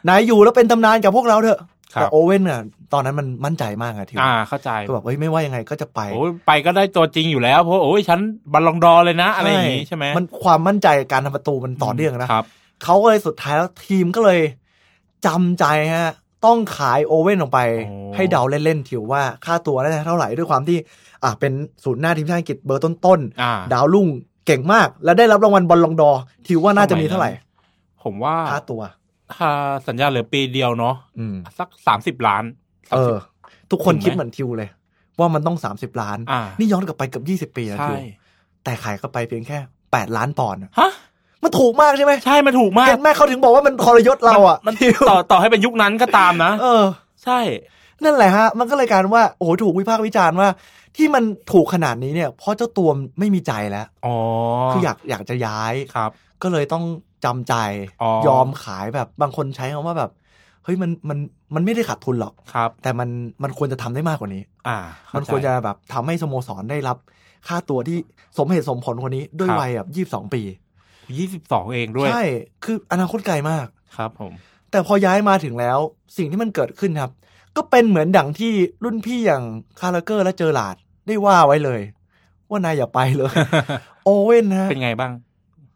[0.09, 1.61] นายอยู่แล้วเป็นตำนานกับพวกเราเถอะ
[1.95, 2.61] ครับแต่โอเว่นอะ
[2.92, 8.21] ตอนนั้นมันมั่นใจมากอะทิวอ่าเข้าใจก็แบบเฮ้ยไม่ว่ายังไงก็จะไปโอ้ยไปก็ได้ตัวจริงอยู่แล้วเพราะโอ้ยฉัน
[8.52, 12.47] บัลลองดอร์เลยนะ อะไรอย่างงี้ใช่ไหมมันความมั่นใจการทำประตูมันต่อเนื่องนะครับ
[12.85, 14.41] เขาก็เลยสุดท้ายแล้วทีมก็เลย
[15.27, 16.12] จำใจฮะ
[16.47, 20.79] ต้องขายโอเว่นออกไปโอ้ให้เดาเล่นๆทิวว่าค่าตัวน่าจะเท่าไหร่ด้วยความที่
[21.25, 21.53] อ่าเป็น
[21.85, 24.09] ศูนย์หน้าทีมชาติอังกฤษเบอร์ต้นอ่าๆดาวรุ่ง
[24.47, 27.31] เก่งมาก และได้รับรางวัลบอลลองดอร์ทิวว่าน่าจะมีเท่าไหร่
[28.03, 28.83] ผมว่าค่าตัว
[29.35, 29.51] ถ้า
[29.89, 32.45] สัญญาเหลือปีเดียวเนาะอืมสักสามสิบล้าน
[32.93, 33.15] เออ
[33.71, 34.69] ทุกคนถึงไหมคิดเหมือนทิวเลย
[35.19, 37.99] ว่ามันต้องสามสิบล้านอ่านี่ย้อนกลับไปเกือบยี่สิบ20ปีแล้วใช่ทิว
[38.65, 39.59] แต่ขายก็ไปเพียงแค่
[39.93, 40.91] แปดล้านปอนด์อะฮะ
[41.45, 46.85] มันถูกมากใช่ไหมใช่มันถูกมากเห็นไหมเขาถึงบอกว่ามันทรยศเราอะมันทิวต่อต่อให้เป็นยุคนั้นก็ตามนะเออ
[47.25, 47.39] ใช่
[48.05, 50.49] นั่นแหละฮะ มันก็เลยกลารว่าโอ้โหถูกวิพากษ์วิจารณ์ว่า
[50.97, 54.17] ที่มันถูกขนาดนี้เนี่ย เพราะเจ้าตัวไม่มีใจแล้วอ๋อ
[54.73, 56.11] คืออยากอยากจะย้ายครับ
[56.43, 56.85] ก็เลยต้อง
[57.25, 57.55] จำใจ
[58.03, 60.11] อ๋อยอมขายแบบบางคนใช้คำว่าแบบ
[60.65, 61.19] เฮ้ยมันมัน
[61.55, 63.09] มันไม่ได้ขาดทุนหรอกครับ แต่มัน
[63.43, 64.79] มันควรจะทำได้มากกว่านี้ อ่า
[65.15, 66.97] มัมันควรจะแบบทำให้สโมสรได้รับ
[67.49, 67.99] ค่าตัวที่
[68.39, 70.43] สมเหตุสมผลกว่านี้ด้วยครับวัยแบบยี่สิบสองปี
[71.19, 72.25] ยี่สิบสองเองด้วย ใช่
[72.64, 73.66] คืออนาคตไกลมาก
[73.97, 74.33] ครับ ผม
[74.71, 75.78] แต่พอย้ายมาถึงแล้ว
[76.16, 77.11] สิ่งที่มันเกิดขึ้นครับ
[77.57, 78.52] ก็เป็นเหมือนดังที่
[78.85, 79.42] รุ่นพี่อย่าง
[79.81, 80.76] คาราเกอร์และเจอร์ราร์ด
[81.07, 81.81] ได้ว่าไว้เลย
[82.50, 83.33] ว่านายอย่าไปเลย
[84.04, 85.12] โอเว่นนะเป็นไงบ้าง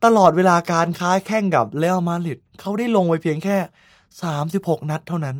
[0.05, 3.57] ตลอดเวลาการค้าแข้งกับเรอัลมาดริดเขาได้ลงไปเพียงแค่
[4.23, 5.37] สามสิบหกนัดเท่านั้น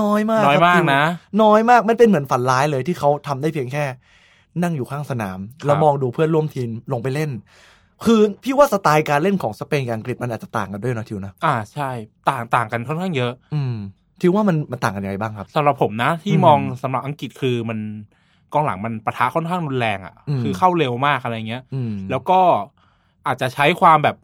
[0.00, 1.04] น้อยมากน้อยครับมากทีนะ
[1.42, 3.84] น้อยมากมันเป็นเหมือนฝันร้ายเลยที่เขาทำได้เพียงแค่
[4.62, 7.30] นั่งอยู่ข้างสนาม แล้วมองดูเพื่อนร่วมทีมลงไปเล่น
[8.04, 11.90] คือพี่ว่าสไตล์การเล่นของสเปนกับอังกฤษมันอาจจะต่างกันด้วยนะทิวนะอ่าใช่
[12.28, 13.76] ต่างต่างกันค่อนข้างเยอะ อืม
[14.20, 17.78] ทิวว่ามันมันต่างกันยังไงบ้างครับสำหรับผมนะ ที่อืมมองสำหรับอังกฤษคือมัน
[18.52, 22.40] กองหลังมันปะทะค่อนข้างรุนแรงอะอืมคือเข้าเร็วมากอะไรเงี้ยอืมแล้วก็
[23.26, 24.16] อาจจะใช้ความแบบ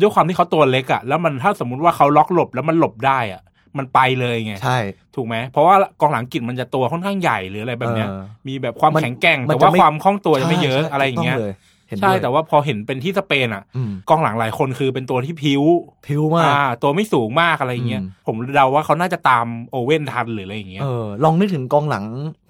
[0.00, 3.42] ด้วยความที่เขาตัวเล็กอะ่ะแล้วมันถ้าสมมุติว่าเขาล็อกหลบแล้วมันหลบได้อะ่ะ
[3.78, 4.78] มันไปเลยไงใช่
[5.14, 15.62] ถูกไหมเพราะว่ากองหลังอังกฤษมันจะตัวค่อนข้างใหญ่หรืออะไรแบบเนี้ยเออมีแบบความมันแข็งแกร่งมันแต่จะว่าไม่ความคล่องตัวจะไม่เยอะใช่อะไรอย่างเงี้ยถูกต้ลเห็น ใช่ด้วยแต่ว่าพอเห็นเป็นที่สเปนอะอืมกองหลังหลายคนคือเป็นตัวที่พลิ้ว
[16.06, 22.04] พลิ้วมากอ่าตัวไม่สูงมากอะไรอย่างเงี้ยอืมผมเดาว่าเขาน่าจะตามโอเว่นทันหรืออะไรอย่างเงี้ยเออลองนึกถึงกองหลัง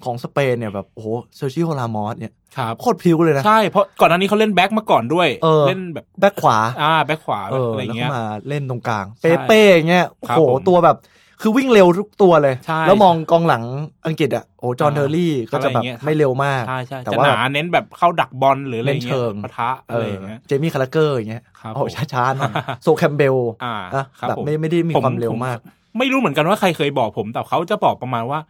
[0.05, 10.97] ของสเปนเนี่ยแบบโอ้โหเซร์คิโอรามอสเนี่ยครับโคตรพลิ้วเลยนะ ใช่ เพราะก่อนหน้านี้เขาเล่นแบ็คมาก่อนด้วยเออเล่นแบบแบ็คขวาอ่าแบ็คขวาเอออะไรอแล้วย่างเงี้ยแล้วก็มาเล่นตรงกลางใช่เป๊ะๆอย่างเงี้ยครับโอ้โหผมตัวแบบ
[11.41, 13.65] คือวิ่งเร็วทุกตัวเลยใช่แล้วมองกองหลัง
[14.07, 25.59] อังกฤษอะโอ้จอห์นอ่าเทอร์รี่ก็จะแบบอะไรอย่างเงี้ยครับไม่เร็วมากใช่ใช่แต่จะว่าหนาเน้นแบบเข้าดักบอลหรืออะไรเงี้ยเล่นเชิงปะทะเออะไรอย่างเงี้ยเจมี่คาราเกอร์อย่างเงี้ยครับโอ้ผมช้าๆหน่อยโซลแคมป์เบลล์อ่านะครับแบบผมไม่ไม่ได้มีผมความเร็วมาก
[25.99, 28.41] ไม่รู้เหมือนกันว่าใครเคยบอกผม แต่เขาจะบอกประมาณว่า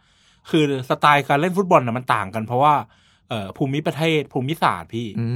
[0.49, 2.89] คือสไตล์การเล่นฟุตบอลน่ะมันต่างกันเพราะว่าเอ่อ
[3.57, 5.27] ภูมิประเทศ ภูมิศาสตร์พี่อื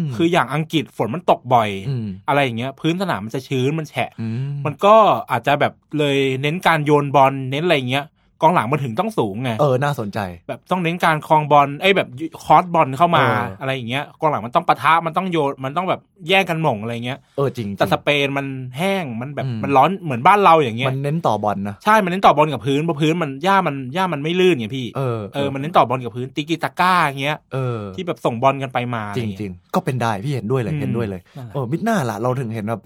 [0.00, 4.94] มคืออย่างอังกฤษฝนมันตกบ่อยอืมอะไรอย่างเงี้ย พื้นสนามมันจะชื้นมันแฉะอืมมันก็
[5.30, 8.04] อาจจะแบบเลยเน้นการโยนบอลเน้นอะไรเงี้ย
[8.42, 10.18] กองหลังมันถึงต้องสูงไงเออน่าสนใจ
[10.48, 12.08] แบบต้องเน้นการคลองบอลไอ้ยแบบ
[12.44, 18.46] คอร์สบอลเข้ามาเออออะไรอย่างเงี้ยกองหลังมันต้องปะทะมันต้องโยนมันต้องแบบแย่งกันหม่งอะไรเงี้ยเออจริงๆแต่สเปนมัน
[18.78, 32.82] แห้งมันแบบอืมมันร้อนเหมือนบ้านเราอย่างเงี้ยมันเน้นต่อบอลนะใช่มันเน้นต่อบอลกับพื้นเพราะพื้นมันหญ้ามันหญ้ามันไม่ลื่นไงพี่เออเออมันเน้นต่อบอลกับพื้นติกิตาก้าอย่างเงี้ยเออที่แบบส่งบอลกันไปมาจริงจริงๆก็เป็นได้พี่เห็นด้วยเลยอืมเห็นด้วยเลยนั่นแหละเออมิดหน้าล่ะเราถึงเห็นแบบ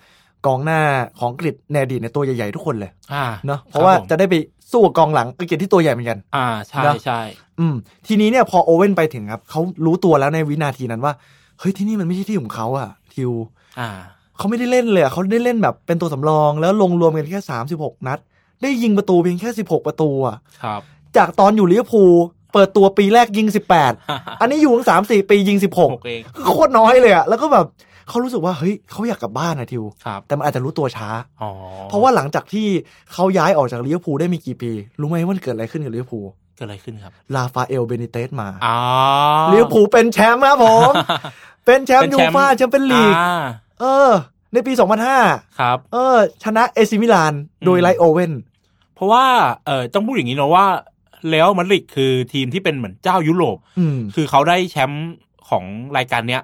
[0.46, 0.80] กองหน้า
[1.18, 4.34] ของอังกฤษในอดีตในยตัวใหญ่ๆทุกคนเลยอ่าเนาะเพราะว่าคบผมจะได้ไป
[4.70, 7.20] สู้กับกองหลังอังกฤษที่ตัวใหญ่เหมือนกัน อ่าใช่นะใช่
[7.61, 7.74] อืม
[8.07, 11.12] ทีนี้เนี่ยพอโอเว่นไปถึงครับเขารู้ตัวแล้วในวินาทีนั้นว่า
[11.59, 13.33] เฮ้ยที่นี่มันไม่ใช่ที่ของเขาอะทิว
[13.81, 13.90] อ่า
[14.37, 18.18] เขาไม่ได้เล่นเลยอะเขาได้เล่นแบบเป็นตัวสำรองแล้วลงรวมกันแค่สามสิบหกนัด
[18.62, 20.81] ได้ยิงประตูเพียงแค่สิบหกประตูอะครับ
[21.16, 22.14] จากตอนอยู่ลิเวอร์พูล
[22.52, 23.92] เปิดตัวปีแรกยิงสิบแปด
[24.40, 27.66] อันนี้อยู่ตั้งสามสี่ปียิงสิบหกหกเองคือโคตรน้อยเลยอะแล้วก็แบบ
[28.09, 31.09] เขารู้สึกว่าเฮ้ยเขาอยากกลับบ้านอะทิวครับแต่มันอาจจะรู้ตัวช้า
[31.42, 31.51] อ๋อ
[31.85, 32.66] เพราะว่าหลังจากที่
[33.12, 38.79] เขาย้ายออกจากลิเวอร์พูลได้มีกี่ปี รู้ไหมว่ามันเกิดอะไรขึ้นกับลิเวอร์พูลเกิดอะไรขึ้นครับ ราฟาเอลเบนิเตซมาอ๋อ
[39.53, 40.90] ลิเวอร์พูลเป็นแชมป์ครับผม
[41.66, 43.44] เป็นแชมป์เป็นแชมป์ยูฟ่าแชมเปี้ยนลีกอ่า
[43.81, 44.11] เออ
[44.53, 44.73] ในปี
[45.16, 47.33] 2005 ครับ เออ ชนะเอซีมิลาน
[47.64, 48.33] โดยอืมไร้โอเว่น
[48.94, 49.25] เพราะว่า
[49.66, 50.66] เออต้องพูดอย่างนี้เนอะว่า
[51.31, 55.07] เรอัลมาดริดคือทีมที่เป็นเหมือนเจ้ายุโรปอืมคือเขาได้แชมป์
[55.49, 55.64] ของ
[55.97, 56.42] รายการเนี้ย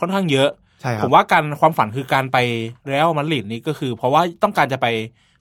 [0.00, 0.48] ค่อนข้างเยอะ
[0.80, 2.36] ใช่ครัผบมว่าการความฝันคือการไป
[2.84, 4.86] เรอัลมาดริดนี่ก็คือ เพราะว่าต้องการจะไป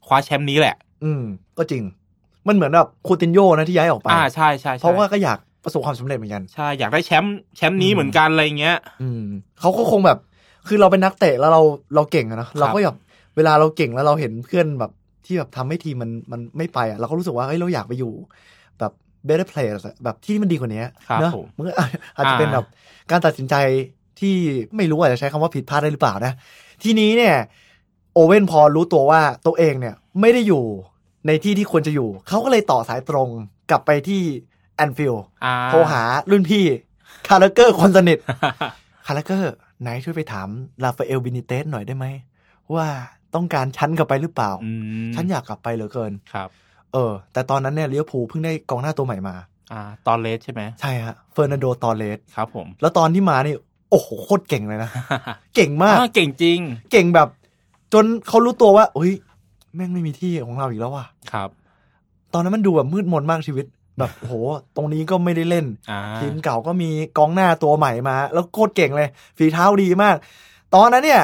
[0.06, 1.24] คว้าแชมป์นี้แหละ อืม
[1.58, 1.84] ก็จริง
[2.48, 9.24] มันเหมือนแบบคูตินโยนะที่ย้ายออกไปอ่าใช่ใช่ใช่เพราะว่าก็อยากประสบความสำเร็จเหมือนกันใช่อยากได้แชมป์แชมป์นี้อืมเหมือนกันอะไรเงี้ย อืม
[9.60, 10.20] เขาก็คงแบบ
[10.68, 11.62] คือเราเป็นนักเตะแล้วเรา
[11.96, 12.98] เราเก่งอะเนอะเราก็แบบ
[13.36, 14.92] เวลาเราเก่งแล้วเราเห็นเพื่อนแบบ
[15.26, 18.14] ที่แบบทำให้ทีมมันมันไม่ไปอะเราก็รู้สึกว่าเฮ้ยเราอยากไปอยู่
[18.80, 18.92] แบบ
[19.28, 22.66] better players อะแบบที่มันดีกว่านี้ครับเนอะผมมันก็อาจอาจจะเป็นอ่าแบบ
[23.12, 23.56] การตัดสินใจ
[24.20, 24.36] ที่
[24.76, 26.34] ไม่รู้อาจจะใช้คำว่าผิดพลาดได้หรือเปล่านะ
[26.84, 27.36] ทีนี้เนี่ย
[28.14, 30.64] โอเว่นพอรู้ตัวว่าตัวเองเนี่ยไม่ได้อยู่
[31.28, 33.30] ในที่ที่ควรจะอยู่ เขาก็เลยต่อสายตรง
[33.70, 34.22] กลับไปที่
[34.76, 36.02] แอนฟิลด์อ่าโทรหา
[36.32, 36.66] รุ่นพี่
[37.28, 38.18] คาราเกอร์คนสนิท
[39.06, 40.48] คาราเกอร์ไหนช่วยไปถาม
[40.84, 42.06] ราฟาเอลเบนิเตซหน่อยได้ไหม
[42.76, 42.88] ว่า
[43.36, 44.72] ต้องการฉันกลับไปหรือเปล่าอื
[45.10, 46.50] มฉันอยากกลับไปเหลือเกินครับ
[46.94, 49.36] เออ แต่ตอนนั้นเนี่ยเลี้ยวภูลเพิ่งได้กองหน้าตัวใหม่มา
[49.74, 53.56] อ่า ตอนเลสใช่ไหม ใช่ฮะเฟอร์นันโดตอเลสครับผม แล้วตอนที่มานี่
[53.90, 54.90] โอ้โหโคตรเก่งเลยนะ
[55.56, 56.60] เก่งมากอ่าเก่งจริง
[56.92, 57.28] เก่งแบบ
[57.94, 59.14] จนเขารู้ตัวว่าเฮ้ย
[59.76, 61.50] แม่งไม่มีที่ของเราอีกแล้วว่ะครับ
[62.34, 63.66] ตอนนั้นมันดูแบบมืดมนมากชีวิต
[64.00, 64.34] แบบโอ้โห
[64.76, 70.16] ตรงนี้ก็ไม่ได้เล่นอ่าทีมเก่าก็มีกองหน้าตัวใหม่มา แล้วโคตรเก่งเลย ฝีเท้าดีมาก
[70.76, 71.24] ตอนนั้นเนี่ย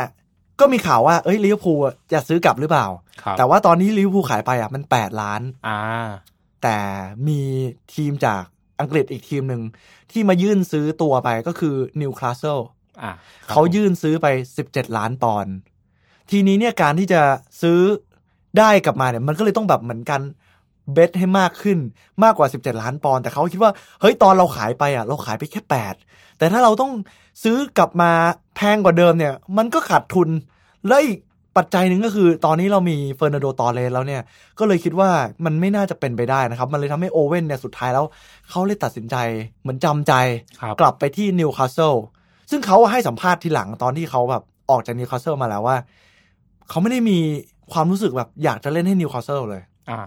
[0.60, 2.86] ก็มีข่าวว่า เอ้ยลิเวอร์พูลอะจะซื้อกลับหรือเปล่า
[3.24, 5.80] ครับแต่ว่าตอนนี้ลิเวอร์พูลขายไปอะมันแปดล้าน อ่า
[6.64, 6.78] แต่
[7.28, 7.40] มี
[7.94, 8.44] ทีมจาก
[8.84, 9.62] อังกฤษอีกทีมหนึ่ง
[10.12, 12.60] ที่มายื่นซื้อตัวไปก็คือนิวคาสเซิล
[13.02, 13.12] อ่า
[13.50, 14.28] เขายื่นซื้อไป
[14.64, 15.54] 17 ล้านปอนด์
[16.32, 17.22] ทีนี้เนี่ยการที่จะ
[17.62, 17.80] ซื้อ
[18.60, 20.22] ได้กลับมาเนี่ยมันก็เลยต้องแบบเหมือนกัน
[20.94, 21.78] เบสให้มากขึ้น
[22.24, 25.62] มากกว่า 17 ล้านปอนด์แต่เขาคิดว่าเฮ้ยตอนเราขายไปอะ เราขายไปแค่
[26.00, 26.92] 8 แต่ถ้าเราต้อง
[27.44, 28.12] ซื้อกลับมา
[28.56, 30.30] แพงกว่าเดิมเนี่ย มันก็ขาดทุน
[30.88, 31.18] แล้วอีก
[31.58, 34.22] ปัจจัยหนึ่งก็คือตอนนี้เรามีเฟร์นานโดตอร์เรสแล้วเนี่ย
[34.60, 35.10] ก็เลยคิดว่า
[35.46, 38.06] มันไม่น่าจะเป็นไปได้นะครับ มันเลยทำให้โอเว่นเนี่ยสุดท้ายแล้ว
[38.50, 39.16] เขาเลยตัดสินใจ
[39.62, 40.14] เหมือนจำใจ
[40.62, 41.94] ครับกลับไปที่นิวคาสเซิล
[42.52, 45.78] ซึ่งเขาให้สัมภาษณ์ทีหลังตอนที่เขาแบบออกจากนิวคาสเซิลมาแล้วว่า
[46.70, 47.18] เขาไม่ได้มี
[47.74, 50.00] ความรู้สึกแบบอยากจะเล่นให้นิวคาสเซิลเลย อ่า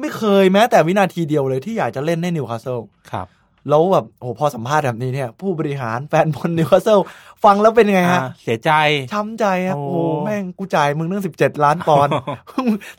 [0.00, 2.78] ไม่เคยแม้แต่วินาทีเดียวเลยที่อยากจะเล่นให้นิวคาสเซิล
[3.12, 3.26] ครับ
[3.68, 6.98] แล้วแบบโอ้โหพอสัมภาษณ์แบบนี้เนี่ย ผู้บริหารแฟนบอลนิวคาสเซิล
[7.44, 8.70] ฟังแล้วเป็นยังไงฮะอ่าเสียใจ
[9.12, 12.12] ช้ำใจครับโอ้โอ้โหแม่งกูจ่ายมึงตั้งสิบเจ็ดล้านปอนด์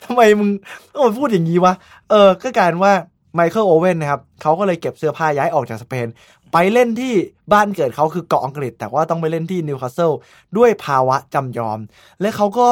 [0.04, 0.48] ทำไมมึง
[0.92, 1.74] ต้องมาพูดอย่างนี้วะ
[2.10, 2.92] เออ ก็กลายเป็นว่า
[3.34, 6.06] ไมเคิลโอเว่นนะครับเขาก็เลยเก็บเสื้อผ้าย้ายออกจากสเปน
[6.52, 7.12] ไปเล่นที่
[7.52, 10.10] บ้านเกิดเขาคือเกาะอังกฤษ แต่ว่าต้องไปเล่นที่นิวคาสเซิล
[10.56, 11.78] ด้วยภาวะจำยอม
[12.20, 12.66] และเขาก็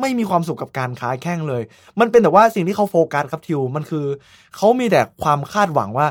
[0.00, 1.62] ไม่มีความสุขกับการค้าแข้งเลย
[2.00, 4.06] มันเป็นแต่ว่าสิ่งที่เขาโฟกัสครับทิว มันคือ
[4.56, 6.06] เขามีแต่ความคาดหวังว่า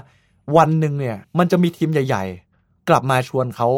[0.57, 2.23] วันหนึ่งเนี่ย มันจะมีทีมใหญ่
[2.57, 3.69] ๆ กลับมาชวนเขา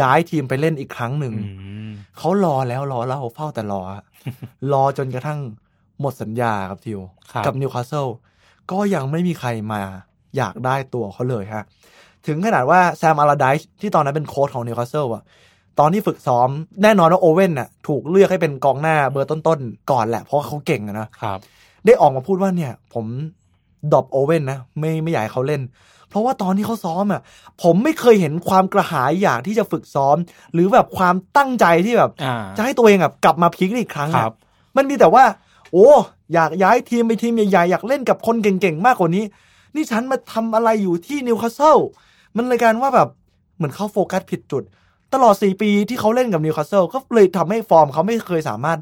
[0.00, 1.50] ย้ายทีมไปเล่นอีกครั้งหนึ่งอื
[1.88, 4.02] มเขารอแล้วรอเล่าเฝ้าแต่รออะ
[4.72, 5.40] รอจนกระทั่ง
[6.00, 7.00] หมดสัญญาครับทิว
[7.32, 8.06] ครับกับนิวคาสเซิล
[8.70, 9.82] ก็ยังไม่มีใครมา
[10.36, 11.64] อยากได้ตัวเขาเลยฮะ
[12.26, 15.22] ถึงขนาดว่าแซมอัลลาไดซ์ที่ตอนนั้นเป็นโค้ชของนิวคาสเซิลอะ
[15.78, 16.48] ตอนที่ฝึกซ้อม
[16.82, 21.38] แน่นอนว่าโอเว่นน่ะ ถูกเลือกให้เป็นกองหน้าเบอร์ต้นๆ ก่อนแหละ เพราะว่าเขาเก่งอะนะครับ
[21.86, 23.06] ได้ออกมาพูดว่าเนี่ย ผม
[23.92, 25.60] drop โอเว่นนะ ไม่ไม่อยากให้เขาเล่น
[26.10, 27.20] เพราะว่าตอนที่เขาซ้อมอะ
[27.62, 30.16] ผมไม่เคยเห็นความกระหายอยากที่จะฝึกซ้อม
[30.52, 34.34] หรือแบบความตั้งใจที่แบบอ่าจะให้ตัวเองแบบกลับมา peak อีกครั้งอะครับ
[34.76, 35.24] มันมีแต่ว่า
[35.72, 35.88] โอ้
[36.34, 39.24] อยากย้ายทีมไปทีมใหญ่ๆอยากเล่นกับคนเก่งๆมากกว่านี้
[39.74, 41.78] นี่ฉันมาทำอะไรอยู่ที่นิวคาสเซิล
[42.36, 43.08] มันเลยกลายเป็นว่าแบบ
[43.56, 44.62] เหมือนเขาโฟกัสผิดจุด
[45.14, 48.78] ตลอดสี่ปีที่เขาเล่นกับนิวคาสเซิลก็เลยทำให้ฟอร์มเขาไม่เคยสามารถ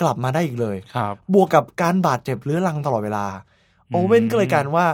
[0.00, 3.26] กลับมาได้อีกเลยครับ บวกกับการบาดเจ็บเรื้อรังตลอดเวลา
[3.88, 4.86] อืมโอเว่นก็เลยกลายรว่า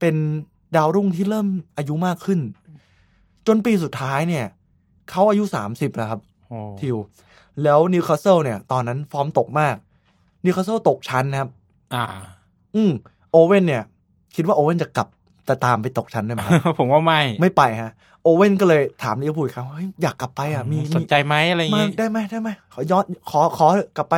[0.00, 0.16] เป็น
[0.76, 2.40] ดาวรุ่งที่เริ่มอายุมากขึ้น
[3.46, 4.46] จนปีสุดท้ายเนี่ย
[5.10, 6.96] เขาอายุสามสิบแล้วครับโอ้ทิว
[7.62, 9.76] แล้วนิวคาสเซิลเนี่ย ตอนนั้นฟอร์มตกมาก
[10.44, 11.50] นิวคาสเซิลตกชั้นนะครับ
[11.94, 12.04] อ่า
[12.74, 12.90] อืม
[13.30, 13.82] โอเว่นเนี่ย
[14.36, 15.08] คิดว่าโอเว่นจะกลับ
[15.48, 24.14] จะตามไปตกชั้นได้ไหมครับผมว่าไม่ ไม่ไปฮะ โอเว่นก็เลยถามลิเวอร์พูลอีกครั้งว่าเฮ้ยอยากกลับไปอะมีสนใจไหมอะไรอย่างมางี้ได้ไหมได้ไหมขอย้อนขอขอกลับไป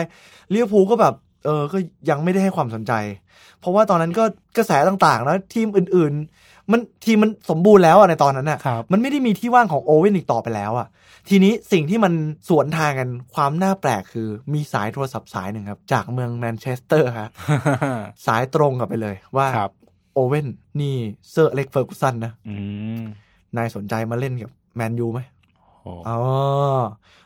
[0.52, 1.78] ลิเวอร์พูลก็แบบ เออก็
[2.10, 2.92] ยังไม่ได้ให้ความสนใจ
[3.60, 4.24] เพราะว่าตอนนั้นก็
[4.56, 10.88] กระแสต่างๆแล้วทีมอื่นๆ มันทีมมันสมบูรณ์แล้วอะในตอนนั้นอะครับมันไม่ได้มีที่ว่างของโอเว่นอีกต่อไปแล้วอะ
[11.28, 12.12] ทีนี้สิ่งที่มัน
[12.48, 17.28] สวนทางกันความน่าแปลกคือมีสายโทรศัพท์สายหนึ่งครับ จากเมืองแมนเชสเตอร์ฮะ
[18.26, 19.70] สายตรงกลับไปเลยว่าครับ
[20.14, 20.46] โอเว่น
[20.80, 20.94] นี่
[21.30, 22.54] เซอร์อเล็กเฟอร์กูสันนะอื
[23.00, 23.02] ม
[23.56, 26.18] นายสนใจมาเล่นกับแมนยูไหมโอ้อ๋อ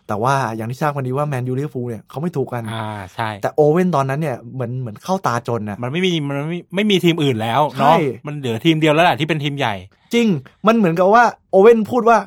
[0.08, 9.74] แต่ว่าอย่างที่ทราบกันดีว่าแมนยูลิเวอร์พูลเนี่ยเขาไม่ถูกกัน อ่าใช่ แต่โอเว่นตอนนั้นเนี่ยเหมือนเหมือนเข้าตาจนนะมันไม่มีมันไม่ไม่มีทีมอื่นแล้วเนาะใช่มันเหลือทีมเดียวแล้วแหละที่เป็นทีมใหญ่
[10.14, 10.28] จริง
[10.66, 12.18] มันเหมือนกับว่าโอเว่นพูดว่า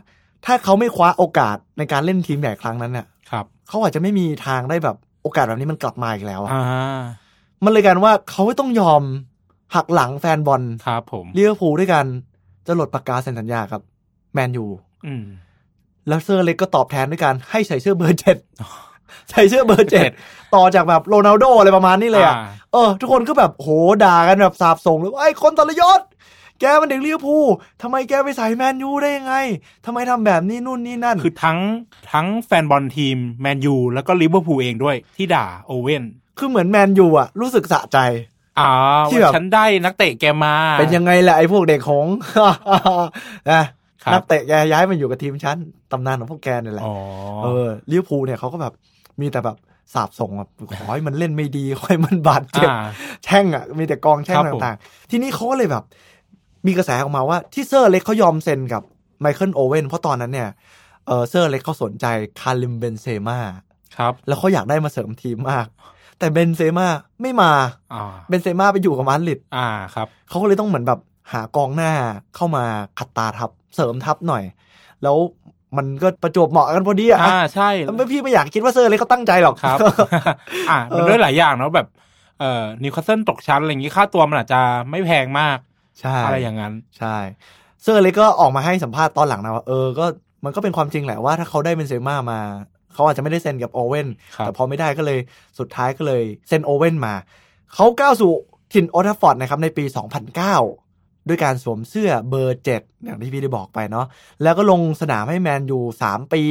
[0.45, 7.01] ถ้าเขาไม่คว้าโอกาสในการเล่นทีมใหญ่ครั้งนั้นเนี่ยครับเขาอาจจะไม่มีทางได้แบบโอกาสแบบนี้มันกลับมาอีกแล้วอะอ่า
[7.63, 9.01] มันเลยกลายเป็นว่าเขาต้องยอม
[9.75, 12.05] หักหลังแฟนบอลครับผมลิเวอร์พูลด้วยกัน
[12.67, 13.81] จะหลดปากกาเซ็นสัญญากับ
[14.33, 14.65] แมนยู
[15.05, 15.23] อืม
[16.09, 18.37] แล้วเซอร์อเล็กก็ตอบแทนด้วยการให้ใส่เสื้อเบอร์เจ็ด
[19.29, 20.09] ใส่เสื้อเบอร์เจ็ด
[20.55, 22.43] ต่อจากแบบโรนัลโดอะไรประมาณนี้เลยอะอ่า
[22.73, 23.67] เออ ทุกคนก็แบบโห
[24.03, 26.01] ด่ากันแบบสาบส่งเลยว่าไอ้คนทรยศ
[26.59, 27.45] แกมันเด็กลิเวอร์พูล
[27.81, 29.35] ทำไมแกไปใส่แมนยูได้ยังไง
[29.85, 31.59] ทำไมทำแบบนี้นู่นนี่นั่น คือทั้ง
[32.11, 36.03] ทั้งแฟนบอลทีมแมนยูแล้วก็ลิเวอร์พูลเองด้วยที่ด่าโอเว่น
[36.37, 37.97] คือเหมือนแมนยูอะรู้สึกสะใจ
[38.59, 38.69] อ่า
[39.11, 42.05] ที่แบบว่าฉันได้นักเตะแกมา เป็นยังไงแหละไอ้พวกเด็กหงส์
[43.51, 43.65] นะครับ
[44.13, 45.57] นักเตะแกย้ายมาอยู่กับทีมฉัน
[45.91, 46.95] ตำนานของพวกแกนี่แหละอ๋อ
[47.43, 48.73] เออลิเวอร์พูลเนี่ยเขาก็แบบ
[49.21, 49.57] มีแต่แบบ
[49.93, 52.87] สาบส่งแบบขอให้มันเล่นไม่ดีขอให้มันบาดเจ็บอ่า
[53.23, 55.83] แช่งอะมีแต่กองแช่งครับผมต่างๆ ทีนี้เขาก็เลยแบบ
[56.67, 58.83] มีกระแสออกมาว่าที่เซอร์อเล็กเขายอมเซ็นกับ
[59.21, 60.49] ไมเคิลโอเว่นเพราะตอนนั้นเนี่ย
[61.07, 62.05] เออเซอร์อเล็กเขาสนใจ
[62.39, 63.37] คาริมเบนเซม่า
[63.97, 65.67] ครับ แล้วเขาอยากได้มาเสริมทีมมาก
[66.19, 66.87] แต่เบนเซม่า
[67.21, 67.51] ไม่มา
[67.93, 70.99] อ่าเบนเซม่าไปอยู่กับมาดริดอ่าครับเขาก็เลยต้องเหมือนแบบ
[71.33, 71.91] หากองหน้า
[72.35, 72.65] เข้ามา
[72.99, 74.43] ขัดตาทับเสริมทับหน่อย
[75.03, 75.17] แล้ว
[75.77, 79.77] มันก็ประจวบเหมาะกันพอดีอะอ่าใช่แล้วไม่พี่ไม่อยากคิดว่าเซอร์อเล็กเขาตั้งใจหรอกครับ
[80.69, 81.87] อ่ามันด้วยหลายอย่างเนาะแบบ
[82.39, 85.57] เอ่อนิวคาสเซิลตกชั้นอะไรอย่างงี้ค่าตัวมันอาจจะไม่แพงมาก
[85.99, 87.15] ใช่อะไรอย่างนั้น ใช่
[87.83, 90.05] เซอร์อเล็กก็ออกมาให้สัมภาษณ์ตอนหลังนะว่าเออก็
[90.45, 92.39] มันก็เป็นความจริงแหละว่าถ้าเขาได้เบนเซม่ามา
[92.93, 95.19] เขาอาจจะไม่ได้เซ็นกับโอเว่นครับแต่พอไม่ได้ก็เลย
[95.59, 97.13] สุดท้ายก็เลยเซ็นโอเว่นมา
[97.73, 98.31] เขาก้าวสู่
[98.73, 99.83] ถิ่นโอลด์แทรฟฟอร์ดนะครับในปี
[100.35, 100.88] 2009
[101.27, 104.05] ด้วยการสวมเสื้อเบอร์ 7 อย่างที่พี่ได้บอกไปเนาะ
[104.43, 106.41] แล้วก็ลงสนามให้แมนยู 3 ปี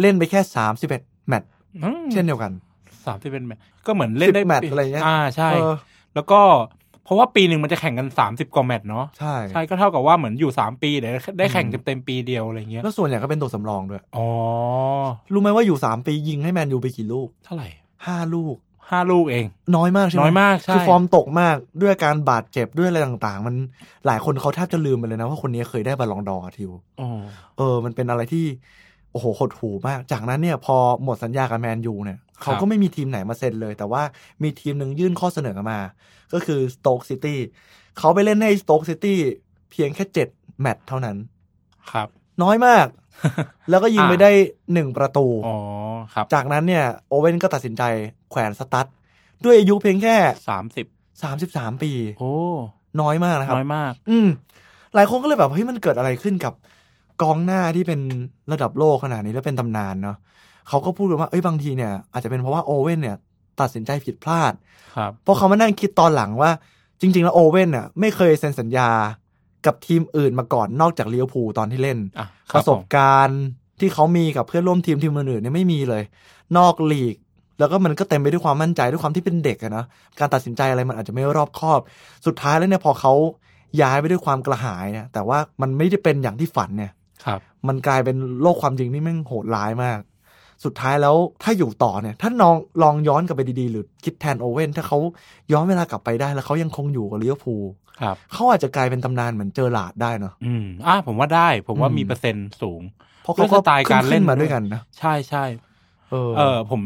[0.00, 0.40] เล่นไปแค่
[0.84, 1.48] 31 แมตช์
[1.84, 2.52] อืมเช่นเดียวกัน
[3.06, 5.74] สามที่เป็นแมตช์ก็เหมือนเล่นได้10แมตช์อะไรเงี้ยอ่าใช่เออ
[6.14, 6.40] แล้วก็
[7.04, 14.28] เพราะว่าปีหนึ่งมันจะแข่งกันสามสิบกว่าแมตช์เนาะใช่ใช่ก็เท่ากับว่าเหมือนอยู่สามปีเดี๋ยวได้แข่งเต็มๆปีเดียวอะไรเงี้ยแล้วส่วนใหญ่ก็เป็นตัวสำรองด้วยอ๋อ
[15.32, 17.68] รู้ไหมว่าอยู่ 3 ปียิงให้แมนยูไปกี่ลูก เท่าไหร่
[18.02, 18.56] 5ลูก
[18.90, 23.54] ห้าลูกเอง น้อยมากใช่ไหมน้อยมากใช่คือฟอร์มตกมากด้วยอาการบาดเจ็บด้วยอะไรต่างๆ มัน
[24.06, 26.70] หลายคนเขาแทบจะลืมไปเลยนะว่าคนนี้เคยได้บัลลงดอร์ทิว
[27.00, 27.20] อ๋อ
[27.56, 28.46] เออ มันเป็นอะไรที่
[29.12, 34.02] โอ้โหหดหู่มาก จากนั้นเนี่ยพอหมดสัญญากับแมนยูเนี่ย เขาก็ไม่มีทีมไหนมาเซ็นเลย แต่ว่า
[34.42, 35.78] มีทีมหนึ่งยื่นข้อเสนอมา
[36.32, 37.38] ก็คือสโต๊กซิตี้
[37.98, 39.18] เขาไปเล่นให้สโต๊กซิตี้
[39.70, 40.28] เพียงแค่เจ็ด
[40.60, 41.16] แมตช์เท่านั้น
[41.90, 42.08] ครับ
[42.42, 42.86] น้อยมาก
[43.70, 44.30] แล้วก็ยิงไปอ่าได้
[44.72, 45.56] หนึ่งประตูอ๋อ
[46.14, 47.82] ครับจากนั้นเนี่ยโอเว่นก็ตัดสินใจ
[48.30, 48.86] แขวนสตั๊ด
[49.44, 50.16] ด้วยอายุเพียงแค่
[50.48, 50.86] สามสิบ
[51.22, 52.32] สามสิบสามปี โอ้
[53.00, 54.28] น้อยมากนะครับน้อยมาก อืม
[54.94, 56.54] หลายคนก็เลยแบบเฮ้ยมันเกิดอะไรขึ้นกับ
[57.22, 58.00] กองหน้าที่เป็น
[58.52, 60.16] ระดับโลกขนาดนี้แล้วเป็นตำนานเนาะ
[60.68, 63.16] เขาก็พูดกันว่าเอ้ยบางทีเนี่ย อาจจะเป็นเพราะว่าโอเว่นเนี่ย
[63.60, 64.52] ตัดสินใจผิดพลาด
[64.96, 66.50] ครับเพราะเขามานั่งคิดตอนหลังว่า
[67.00, 68.90] จริง ๆ แล้วโอเว่นเนี่ยไม่เคยเซ็นสัญญา
[69.66, 73.42] กับทีมอื่นมาก่อนนอกจากลิเวอร์พูลตอนที่เล่นอะคปบระสบการณ์
[73.80, 76.02] ที่เขามีกับเพื่อนร่วมทีมทีมอื่นๆเนี่ยไม่มีเลย
[76.56, 77.16] นอกลีก
[77.58, 79.84] แล้วก็มันก็เต็มไปด้วยความมั่นใจด้วยความที่เป็นเด็กอะนะ
[80.18, 81.80] การตัดสินใจอะไรมันอาจจะไม่รอบคอบ
[82.26, 83.12] สุดท้ายแล้วเนี่ยพอเขา
[83.82, 86.92] ย้ายไปด้วยความกระหายเนี่ยแต่ว่ามันไม่ได้เป็นอย่างที่ฝันเนี่ย
[87.24, 90.00] ครับมันกลายเป็นโลกความจริงที่แม่งโหดร้ายมาก
[90.64, 94.98] สุดท้ายแล้วถ้าอยู่ต่อเนี่ยถ้าลองลองย้อนกลับไปดีๆ หรือคิดแทนโอเว่นถ้าเขา
[95.52, 97.64] ย้อนเวลากลับไปได้แล้วเขายังคงอยู่กับลิเวอร์พูล
[98.00, 102.82] ครับเขาอาจจะกลายเป็นตำนานเหมือนเจอหลาร์ดได้เนาะอืมอะผมว่าได้ ผมว่าอืมมีเปอร์เซ็นต์สูง
[103.22, 105.44] เพราะด้เขาวยสไตล์การเล่นขึ้มาด้วยกันนะใช่ใช่
[106.10, 106.80] เออเออผม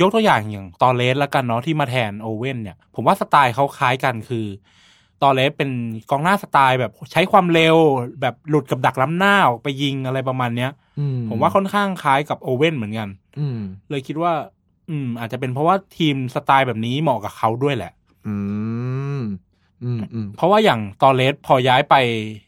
[0.00, 4.46] ยกตัวอย่างอย่างตอเลสแล้วกันเนาะที่มาแทนโอเว่นเนี่ย ผมว่าสไตล์เขาคล้ายกันคือ
[5.22, 5.70] ตอเลสเป็น
[6.10, 7.76] กองหน้าสไตล์แบบใช้ความเร็ว
[8.20, 14.32] แบบหลุดกับดักล้ำหน้าออกไปยิงอะไรประมาณเนี้ยอืผมว่าค่อนข้างคล้ายกับโอเว่นเหมือนกัน อืมเลยคิดว่า
[14.90, 17.92] อืม อาจจะเป็นเพราะว่าทีมสไตล์แบบนี้เหมาะกับเขาด้วยแหละ
[18.26, 18.34] อื
[19.18, 19.20] ม
[19.84, 21.94] อืมอืมเพราะว่าอย่างตอเลสพอย้ายไป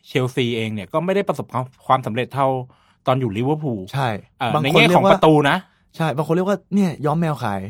[0.08, 2.48] เชลซีเองเนี่ยก็ไม่ได้ประสบความความสำเร็จเท่า
[3.06, 5.56] ตอนอยู่ลิเวอร์พูลใช่เอ่อบางในคนแง่เรีขยองกปว่าระตูนะ
[5.96, 7.60] ใช่บางคนเรียกว่าเนี่ยย้อมแมวขาย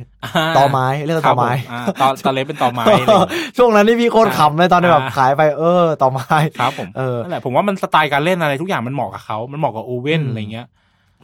[0.42, 10.66] าตอไม้เรียกว่าคตรัอบไม้ผอ่าตอตอเลสเป็นตอไม้อะไรอย่างเงี้ยช่วงนั้นนี่พี่โคตรขำเลยตอนที่แบบอ่าขายไปเออต่อไม้ครับผมเออนั่นแหละผมว่ามันสไตล์การเล่นอะไรทุกอย่างมันเหมาะกับเขา มันเหมาะกับโอเว่นอืมอะไรเงี้ย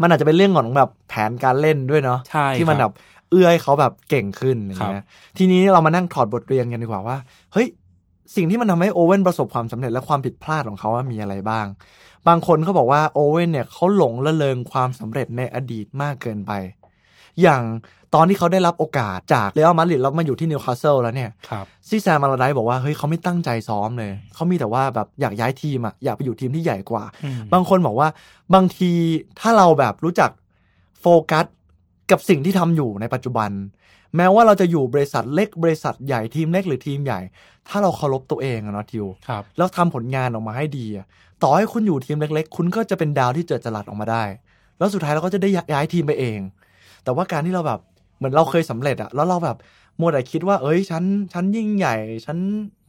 [0.01, 2.93] มันอาจจะเป็นเรื่องของแบบแผนการเล่นด้วยเนาะใช่ที่มันคแบรับบ
[3.31, 5.05] เอื้อให้เขาแบบเก่งขึ้นอะไรเงี้ย
[5.39, 7.17] ทีนี้เรามานั่งถอดบทเรียนกันดีกว่าว่า
[7.53, 7.67] เฮ้ย
[8.37, 11.67] สิ่งที่มันทำให้โอเว่นประสบความสำเร็จและความผิดพลาดของเขาว่ามีอะไรบ้าง
[12.29, 16.53] บางคนเขาบอกว่าโอเว่นเนี่ยเขาหลงระเริงความสำเร็จในอดีตมากเกินไป
[17.43, 17.63] อย่าง
[18.15, 28.09] ตอนที่เขาได้รับโอกาสจากเรอัลมาดริดแล้วมาอยู่ที่นิวคาสเซิลแล้วเนี่ยครับแซม อัลลาร์ไดซ์บอกว่าเฮ้ยเขาไม่ตั้งใจซ้อมเลยเขามีแต่ว่าแบบอยากย้ายทีมอะอยากไปอยู่ทีมที่ใหญ่กว่าอืมบางคนบอกว่า
[28.55, 28.91] บางที
[29.41, 30.31] ถ้าเราแบบรู้จัก
[31.01, 31.47] โฟกัส
[32.11, 33.51] กับสิ่งที่ทำอยู่ในปัจจุบัน
[34.17, 37.21] แม้ว่าเราจะอยู่บริษัทเล็กบริษัทใหญ่ทีมเล็กหรือทีมใหญ่
[37.69, 41.07] ถ้าเราเคารพตัวเองอะเนาะทิวครับแล้วทำผลงานออกมาให้ดีอะ
[41.43, 44.25] ต่อให้คุณอยู่ทีมเล็ก ๆ คุณก็จะเป็นดาวที่เจิดจรัสออกมาได้
[44.79, 46.39] แล้วสุดท้ายเราก็จะได้ย้ายทีมไปเอง
[47.07, 47.81] แต่ว่าการที่เราแบบ
[48.17, 49.57] เหมือนเราเคยสำเร็จอะแล้วเราแบบ
[50.01, 52.39] มัวแต่คิดว่า เอ้ยฉันฉันยิ่งใหญ่ ฉัน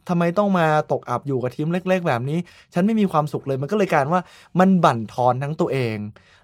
[0.09, 2.39] ทำไมต้องมาตกอับอยู่กับทีมเล็ก ๆ แบบนี้
[2.73, 4.21] ฉันไม่มีความสุขเลย มันก็เลยกลารว่า
[4.59, 5.97] มันบั่นทอนทั้งตัวเอง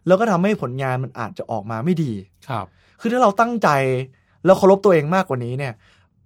[0.07, 2.12] แล้วก็ทำให้ผลงานมันอาจจะออกมาไม่ดี
[2.49, 2.65] ครับ
[2.99, 3.69] คือถ้าเราตั้งใจ
[4.45, 5.73] แล้วเคารพตัวเองมากกว่านี้เนี่ย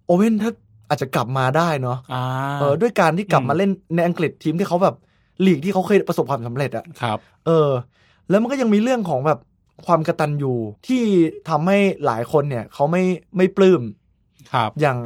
[0.05, 0.51] โอเว่นถ้า
[0.89, 2.23] อาจจะกลับมาได้เนาะอ่า
[2.59, 4.95] เออ ด้วยการที่กลับอืมมาเล่นในอังกฤษทีมที่เขาแบบ
[5.45, 7.69] ลีกที่เขาเคยประสบความสำเร็จอะครับ เออ
[8.29, 9.39] แล้วมันก็ยังมีเรื่องของแบบ
[9.85, 10.53] ความกระตันยู
[10.87, 11.03] ที่
[11.49, 13.03] ทำให้หลายคนเนี่ยเขาไม่
[13.37, 13.83] ไม่ปลื้ม
[14.53, 14.97] ครับอย่าง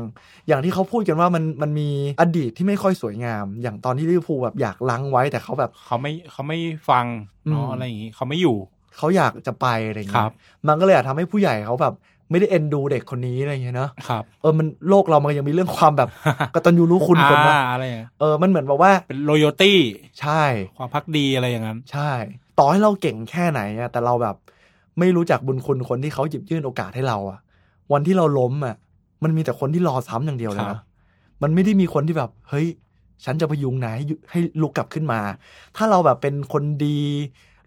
[0.48, 1.90] อย่างที่เขาพูดกันว่ามันมันมี
[2.22, 6.58] อดีตที่ไม่ค่อยสวยงาม อย่างตอนที่ลิเวอร์พูลแบบอยากล้างไว้แต่เขาแบบเขาไม่เขาไม่
[6.90, 7.06] ฟัง
[7.50, 8.58] เนาะอืมอะไรอย่างงี้เขาไม่อยู่
[8.98, 10.36] เขาอยากจะไปอะไรอย่างครัเงี้บย
[10.68, 11.96] มันก็เลยอาจทำให้ผู้ใหญ่เขาแบบ
[12.30, 16.10] ไม่ได้เอ็นดูเด็กคนนี้อะไรอย่างเงี้ยเนาะครับเออมันโลกเรามันยังมีเรื่องความแบบ
[16.56, 19.80] กตัญญูรู้คุณคนนะอ่าอะไรอย่างเงี้ยเออมันเหมือนแบบว่าเป็นโ o โยตี้
[20.22, 20.44] ใช่
[20.78, 22.12] ความพักดีอะไรอย่างนั้น ใช่
[22.60, 24.36] ต่อให้เราเก่งแค่ไหนอะแต่เราแบบ
[25.00, 27.40] ไม่รู้จักบุญคุณคนที่เขาหยิบยื่นโอกาสให้เราอะ
[27.94, 28.76] วันที่เราล้มอะ
[29.24, 30.82] มันมีแต่คนที่รอซ้ำอย่างเดียวเลยครันะบ
[31.42, 32.68] มันไม่ได้มีคนที่แบบ เฮ้ย
[33.26, 35.20] ฉันจะพยุงนายให้ยุให้ลุกกลับขึ้นมา
[35.76, 37.00] ถ้าเราแบบเป็นคนดี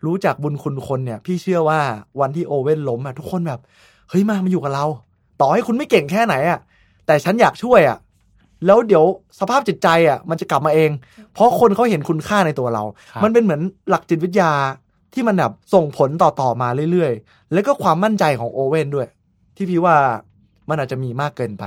[0.07, 1.81] รู้จักบุญคุณคนเนี่ย พี่เชื่อว่า
[2.21, 3.61] วันที่โอเว่นล้มอะทุกคนแบบ
[4.09, 4.87] เฮ้ยมามาอยู่กับเรา
[5.41, 6.61] ต่อให้คุณไม่เก่งแค่ไหนอะ
[7.07, 7.99] แต่ฉันอยากช่วยอะ
[8.67, 9.05] แล้วเดี๋ยว
[9.41, 10.91] สภาพจิตใจอะมันจะกลับมาเอง
[11.35, 12.83] เพราะคนเขาเห็นคุณค่าในตัวเรา
[13.13, 13.61] ครับมันเป็นเหมือน
[13.91, 14.53] หลักจิตวิทยา
[15.15, 19.09] ที่มันแบบส่งผลต่อต่อมาเรื่อยๆ แล้วก็ความมั่นใจของโอเว่นด้วย
[19.57, 19.97] ที่พี่ว่า
[20.69, 21.65] มันอาจจะมีมากเกินไป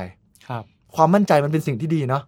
[0.47, 0.63] ครับ
[0.95, 2.23] ความมั่นใจมันเป็นสิ่งที่ดีเนาะ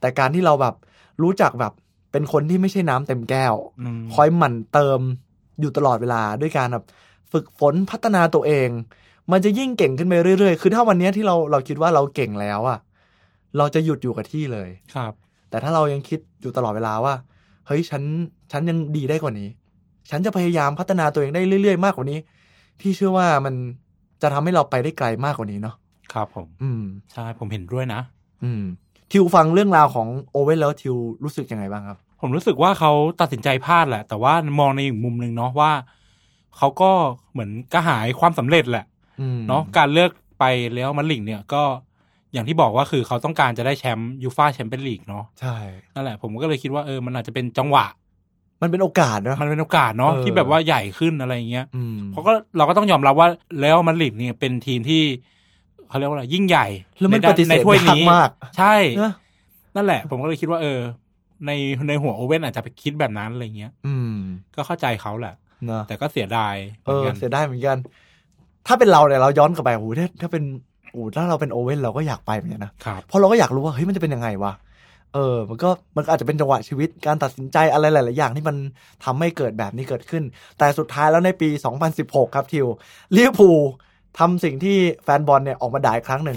[0.00, 0.74] แต่การที่เราแบบ
[1.22, 1.72] รู้จักแบบ
[2.12, 5.00] เป็นคนที่ไม่ใช่น้ำเต็มแก้วอืมคอยหมั่นเติม
[5.60, 6.84] อยู่ตลอดเวลาด้วยการแบบ
[7.32, 8.68] ฝึกฝนพัฒนาตัวเอง
[9.32, 12.78] มันจะยิ่งเก่งขึ้นไปเรื่อยๆ คือถ้าวันเนี้ยที่เราเราคิดว่าเราเก่งแล้วอะ
[13.58, 15.12] เราจะหยุดอยู่กับที่เลยครับ
[15.50, 17.14] แต่ถ้าเรายังคิดอยู่ตลอดเวลาว่า
[17.66, 18.02] เฮ้ยฉัน
[18.52, 19.48] ฉันยังดีได้กว่านี้
[20.10, 22.18] ฉันจะพยายามพัฒนาตัวเองได้เรื่อยๆ มากกว่านี้
[22.80, 23.54] พี่เชื่อว่ามัน
[24.22, 25.74] จะทำให้เราไปได้ไกลมากกว่านี้เนาะ
[26.12, 28.00] ครับผม อืมใช่ผมเห็นด้วยนะ
[28.44, 28.62] อืม
[29.12, 35.72] ทิวฟังเรื่องราวของโอเว่นแล้วทิวรู้สึกยังไงบ้างครับ ผมรู้สึกว่าเขาตัดสินใจพลาดแหละ แต่ว่ามองในอีกมุมหนึ่งเนาะว่า
[36.56, 36.90] เขาก็
[37.32, 38.84] เหมือนกระหายความสำเร็จแหละ
[39.20, 40.44] อืมเนาะการเลือกไป
[40.74, 41.62] แล้วมันลิงเนี่ยก็
[42.32, 45.56] อย่างที่บอกว่าคือเขาต้องการจะได้แชมป์ยูฟาแชมเปี้ยนลีกเนาะใช่
[45.94, 47.84] นั่นแหละผมก็เลยคิดว่าเออมันอาจจะเป็นจังหวะ
[48.62, 53.28] มันเป็นโอกาสนะมันเป็นโอกาสเนาะเออที่แบบว่าใหญ่ขึ้นอะไรอย่างเงี้ยอืมเพราะก็เราก็ต้องยอมรับว่า
[53.60, 55.02] แล้วมันลิงเนี่ยเป็นทีมที่
[55.88, 56.66] เขาเรียกว่าอะไรยิ่งใหญ่
[56.98, 59.12] แล้วมันในด้าปฏิเสธในถ้วยนี้ยากมากใช่นะ
[59.76, 60.80] นั่นแหละ ผมก็เลยคิดว่าเออ
[61.46, 61.50] ใน
[61.88, 64.16] ในหัวโอเว่นอาจจะไปคิดแบบนั้นอะไรเงี้ย อืม
[64.56, 65.34] ก็เข้าใจเขาแหละ
[65.66, 67.78] เนอะแต่ก็เสียดายเหเอมือนอกันเสียดายเหมือนกัน
[68.66, 70.44] ถ้าเป็นเราเนี่ยเราย้อนกลับไปโอ้โหถ้าถ้าเป็น
[70.90, 74.52] โอ้โหถ้าเราเป็นโอเว่นเราก็อยากไปเหมือนกันนะครับเพราะเราก็อยากรู้ว่าเฮ้ยมันจะเป็นยังไงวะ
[75.10, 75.20] เออ
[75.50, 78.56] มันก็มันก็อาจจะเป็นจังหวะชีวิตการตัดสินใจอะไรหลาย ๆ อย่างที่มัน
[79.04, 80.22] ทำให้เกิดแบบนี้เกิดขึ้น
[80.56, 81.48] แต่สุดท้ายแล้วในปี
[81.90, 82.66] 2016 ครับทิว
[83.14, 83.60] ลิเวอร์พูล
[84.18, 86.36] ทำสิ่งที่แฟนบอลเนี่ยออกมาด่าอีกครั้งหนึ่ง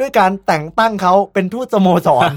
[0.00, 2.30] ด้วยการแต่งตั้งเขาเป็นทูตสโมสร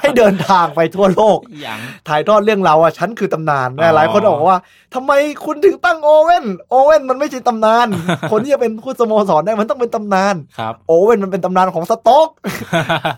[0.00, 4.60] ให้เดินทางไปทั่วโลกอย่างถ่ายทอดเรื่องเราวอะฉันคือตำนานอ๋อหลายคนบอกว่า
[4.94, 5.12] ทำไม
[5.44, 7.86] คุณถึงตั้งโอเว่นโอเว่นมันไม่ใช่ตำนาน
[8.30, 12.28] คนที่จะเป็นทูตสโมสรได้มันต้องเป็นตำนานครับโอเว่นมันเป็นตำนานของสโต๊ก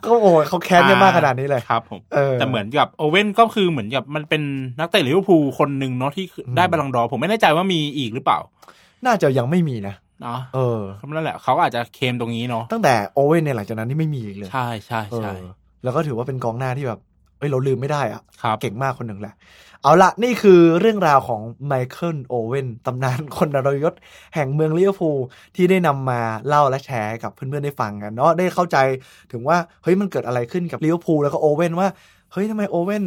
[0.05, 4.42] ก็โอ้ยเขาแค้นกันมากขนาดนี้เลยครับผมเออแต่เหมือนกับโอเว่นก็คือเหมือนกับมันเป็น
[4.79, 6.25] นักเตะลิเวอร์พูลคนหนึ่งเนาะที่
[6.57, 8.38] ได้บอลลังก์ดอร์ผมไม่แน่ใจว่ามีอีกหรือเปล่า
[9.07, 15.35] น่าจะยังไม่มีนะ เนาะเออนั่นแหละเขาก็อาจจะเคลมตรงนี้เนาะตั้งแต่โอเว่นเนี่ยหลังจากนั้นนี่ไม่มีอีกเลย ใช่ใช่เออใช่
[15.83, 17.00] แล้วก็ถือว่าเป็นกองหน้าที่แบบ
[17.38, 19.35] เอ้ยเราลืมไม่ได้อะครับเก่งมากคนหนึ่งแหละ
[19.83, 23.94] เอาละนี่คือเรื่องราวของไมเคิลโอเว่นตำนานคนทรยศ
[24.35, 25.18] แห่งเมืองลิเวอร์พูล
[25.56, 28.76] ที่ได้นำมาเล่าและแชร์กับเพื่อนๆได้ฟังกันเนาะได้เข้าใจ
[29.33, 31.88] ถึงว่าเฮ้ยมันเกิดอะไรขึ้นกับลิเวอร์พูลแล้วก็โอเว่นว่า
[32.33, 33.02] เฮ้ยทำไมโอเว่น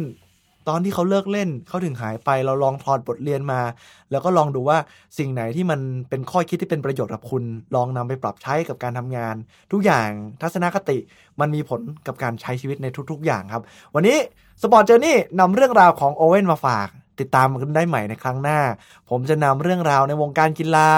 [0.68, 3.60] ตอนที่เขาเลิกเล่นเขาถึงหายไปเราลองถอดบทเรียนมา
[4.10, 4.78] แล้วก็ลองดูว่า
[5.18, 7.42] สิ่งไหนที่มันเป็นข้อคิดที่เป็นประโยชน์กับคุณ
[7.74, 9.34] ลองนำไปปรับใช้กับการทำงาน
[9.72, 10.08] ทุกอย่าง
[10.42, 10.98] ทัศนคติ
[11.40, 13.62] มันมีผลกับการใช้ชีวิตในทุก ๆ อย่างครับ
[13.94, 14.18] วันนี้
[14.62, 16.88] Sport Journey นำเรื่องราวของโอเว่นมาฝาก
[17.20, 18.60] ติดตามกันได้ใหม่ในครั้งหน้า
[19.10, 20.88] ผมจะนำเรื่องราวในวงการกีฬา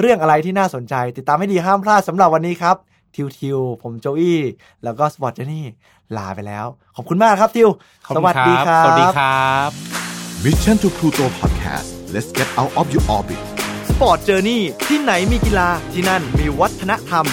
[0.00, 2.76] เรื่องอะไรที่น่าสนใจ ติดตามให้ดีห้ามพลาดสำหรับวันนี้ครับ
[3.14, 4.40] ทิวทิว ผมโจอี้
[4.84, 5.66] แล้วก็ Sport Journey
[6.16, 6.66] ลาไปแล้ว
[6.96, 7.68] ขอบคุณมากครับทิว
[8.06, 9.70] ขอบคุณสวัสดีครับ สวัสดีครับ
[10.44, 13.40] Mission to Pluto Podcast let's get out of your orbit
[13.88, 17.24] Sport Journey ที่ไหนมีกีฬาที่นั่นมีวัฒนธรรม